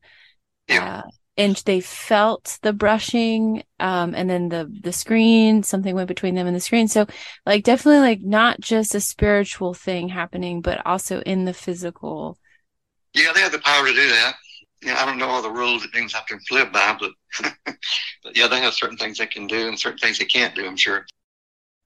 yeah. 0.68 0.98
Uh, 0.98 1.10
and 1.36 1.56
they 1.64 1.80
felt 1.80 2.58
the 2.62 2.72
brushing 2.72 3.62
um 3.78 4.14
and 4.14 4.28
then 4.28 4.48
the 4.48 4.70
the 4.82 4.92
screen 4.92 5.62
something 5.62 5.94
went 5.94 6.08
between 6.08 6.34
them 6.34 6.46
and 6.46 6.54
the 6.54 6.60
screen 6.60 6.88
so 6.88 7.06
like 7.46 7.64
definitely 7.64 8.00
like 8.00 8.20
not 8.20 8.60
just 8.60 8.94
a 8.94 9.00
spiritual 9.00 9.72
thing 9.72 10.08
happening 10.08 10.60
but 10.60 10.84
also 10.84 11.20
in 11.20 11.44
the 11.44 11.54
physical 11.54 12.36
yeah 13.14 13.32
they 13.34 13.40
have 13.40 13.52
the 13.52 13.58
power 13.60 13.86
to 13.86 13.92
do 13.92 14.08
that 14.08 14.34
you 14.82 14.88
know, 14.88 14.96
I 14.96 15.04
don't 15.04 15.18
know 15.18 15.28
all 15.28 15.42
the 15.42 15.50
rules 15.50 15.82
that 15.82 15.92
things 15.92 16.12
have 16.14 16.26
to 16.26 16.38
live 16.50 16.72
by, 16.72 16.96
but, 16.98 17.12
but 17.64 18.36
yeah, 18.36 18.48
they 18.48 18.60
have 18.60 18.74
certain 18.74 18.96
things 18.96 19.18
they 19.18 19.26
can 19.26 19.46
do 19.46 19.68
and 19.68 19.78
certain 19.78 19.98
things 19.98 20.18
they 20.18 20.24
can't 20.24 20.54
do, 20.54 20.66
I'm 20.66 20.76
sure. 20.76 21.04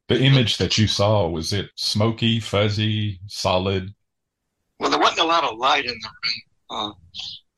The 0.09 0.21
image 0.21 0.59
that 0.59 0.79
you 0.79 0.87
saw, 0.87 1.29
was 1.29 1.53
it 1.53 1.71
smoky, 1.77 2.39
fuzzy, 2.39 3.21
solid? 3.27 3.95
Well, 4.79 4.91
there 4.91 5.01
wasn't 5.01 5.21
a 5.21 5.25
lot 5.25 5.45
of 5.45 5.59
light 5.59 5.87
in 5.87 5.95
the 5.95 6.09
room. 6.25 6.41
Uh, 6.71 6.93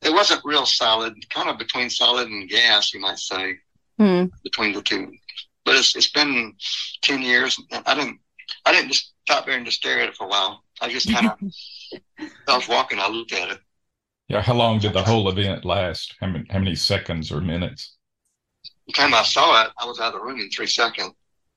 it 0.01 0.13
wasn't 0.13 0.41
real 0.45 0.65
solid, 0.65 1.13
kind 1.29 1.49
of 1.49 1.57
between 1.57 1.89
solid 1.89 2.29
and 2.29 2.49
gas, 2.49 2.93
you 2.93 2.99
might 2.99 3.19
say, 3.19 3.57
Hmm. 3.99 4.25
between 4.43 4.73
the 4.73 4.81
two. 4.81 5.11
But 5.65 5.75
it's, 5.75 5.95
it's 5.95 6.11
been 6.11 6.53
10 7.01 7.21
years. 7.21 7.59
And 7.71 7.83
I 7.85 7.95
didn't, 7.95 8.19
I 8.65 8.71
didn't 8.71 8.89
just 8.89 9.13
stop 9.23 9.45
there 9.45 9.57
and 9.57 9.65
just 9.65 9.79
stare 9.79 9.99
at 9.99 10.09
it 10.09 10.15
for 10.15 10.25
a 10.25 10.29
while. 10.29 10.63
I 10.81 10.89
just 10.89 11.11
kind 11.13 11.27
of, 11.27 11.37
I 12.47 12.55
was 12.55 12.67
walking, 12.67 12.99
I 12.99 13.07
looked 13.07 13.33
at 13.33 13.51
it. 13.51 13.59
Yeah, 14.27 14.41
how 14.41 14.53
long 14.55 14.79
did 14.79 14.93
the 14.93 15.03
whole 15.03 15.29
event 15.29 15.63
last? 15.63 16.15
How 16.19 16.27
many, 16.27 16.45
how 16.49 16.59
many 16.59 16.75
seconds 16.75 17.31
or 17.31 17.39
minutes? 17.39 17.95
The 18.87 18.93
time 18.93 19.13
I 19.13 19.23
saw 19.23 19.63
it, 19.63 19.71
I 19.79 19.85
was 19.85 19.99
out 19.99 20.13
of 20.13 20.19
the 20.19 20.25
room 20.25 20.39
in 20.39 20.49
three 20.49 20.67
seconds. 20.67 21.13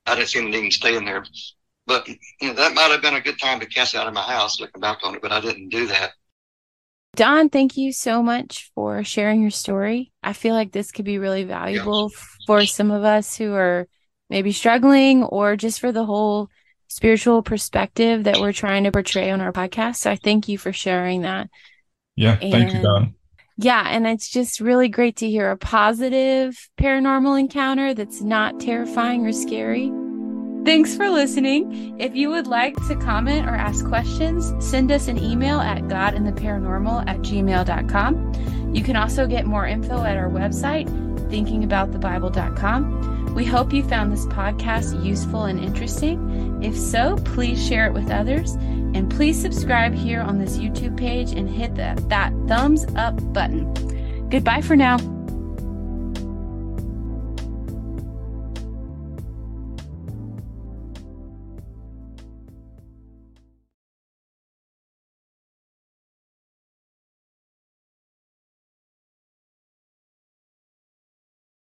I 0.07 0.15
didn't 0.15 0.29
seem 0.29 0.51
to 0.51 0.59
even 0.59 0.71
stay 0.71 0.97
in 0.97 1.05
there. 1.05 1.25
But 1.87 2.09
you 2.09 2.19
know, 2.43 2.55
that 2.55 2.75
might 2.75 2.91
have 2.91 3.03
been 3.03 3.15
a 3.15 3.21
good 3.21 3.41
time 3.41 3.59
to 3.61 3.67
cast 3.67 3.95
out 3.95 4.07
of 4.07 4.15
my 4.15 4.23
house, 4.23 4.61
looking 4.61 4.81
back 4.81 4.99
on 5.03 5.15
it, 5.15 5.23
but 5.23 5.33
I 5.33 5.41
didn't 5.41 5.71
do 5.71 5.87
that. 5.89 6.13
Don, 7.17 7.49
thank 7.49 7.77
you 7.77 7.93
so 7.93 8.23
much 8.23 8.71
for 8.75 9.03
sharing 9.03 9.43
your 9.43 9.51
story. 9.51 10.13
I 10.23 10.33
feel 10.33 10.55
like 10.55 10.71
this 10.71 10.93
could 10.93 11.05
be 11.05 11.19
really 11.19 11.43
valuable 11.43 12.11
for 12.47 12.65
some 12.67 12.93
of 12.93 13.03
us 13.03 13.37
who 13.37 13.53
are 13.55 13.89
maybe 14.29 14.53
struggling 14.53 15.25
or 15.25 15.57
just 15.57 15.81
for 15.81 15.91
the 15.91 16.05
whole 16.05 16.49
spiritual 16.91 17.43
perspective 17.43 18.25
that 18.25 18.41
we're 18.41 18.53
trying 18.53 18.85
to 18.85 18.91
portray 18.93 19.31
on 19.31 19.41
our 19.41 19.53
podcast. 19.53 19.97
So 19.97 20.11
I 20.11 20.17
thank 20.17 20.49
you 20.49 20.59
for 20.59 20.73
sharing 20.73 21.23
that. 21.23 21.49
Yeah, 22.17 22.37
thank 22.37 22.53
you, 22.55 22.59
And- 22.77 22.83
Don. 22.83 23.15
Yeah, 23.63 23.85
and 23.87 24.07
it's 24.07 24.31
just 24.31 24.59
really 24.61 24.89
great 24.89 25.17
to 25.17 25.29
hear 25.29 25.51
a 25.51 25.57
positive 25.57 26.57
paranormal 26.81 27.39
encounter 27.39 27.93
that's 27.93 28.23
not 28.23 28.59
terrifying 28.59 29.27
or 29.27 29.33
scary. 29.33 29.93
Thanks 30.65 30.95
for 30.97 31.11
listening. 31.11 31.99
If 32.01 32.15
you 32.17 32.31
would 32.31 32.47
like 32.47 32.75
to 32.89 32.97
comment 32.97 33.47
or 33.47 33.51
ask 33.55 33.87
questions, 33.87 34.53
send 34.65 34.91
us 34.91 35.09
an 35.09 35.19
email 35.19 35.61
at 35.61 35.83
godandtheparanormal 35.83 37.07
at 37.07 37.19
gmail.com. 37.19 38.73
You 38.75 38.83
can 38.83 38.97
also 38.97 39.27
get 39.27 39.45
more 39.47 39.67
info 39.67 40.03
at 40.05 40.17
our 40.17 40.31
website, 40.31 40.89
thinkingaboutthebible.com. 41.31 43.20
We 43.35 43.45
hope 43.45 43.73
you 43.73 43.83
found 43.85 44.13
this 44.13 44.27
podcast 44.27 45.05
useful 45.05 45.45
and 45.45 45.59
interesting. 45.61 46.63
If 46.63 46.77
so, 46.77 47.17
please 47.25 47.65
share 47.65 47.87
it 47.87 47.95
with 47.95 48.11
others. 48.11 48.53
And 48.93 49.11
please 49.11 49.41
subscribe 49.41 49.95
here 49.95 50.21
on 50.21 50.39
this 50.39 50.59
YouTube 50.59 50.97
page 50.97 51.33
and 51.33 51.49
hit 51.49 51.77
that, 51.77 52.09
that 52.09 52.33
thumbs 52.49 52.87
up 52.97 53.15
button. 53.33 54.29
Goodbye 54.29 54.63
for 54.63 54.75
now. 54.77 54.99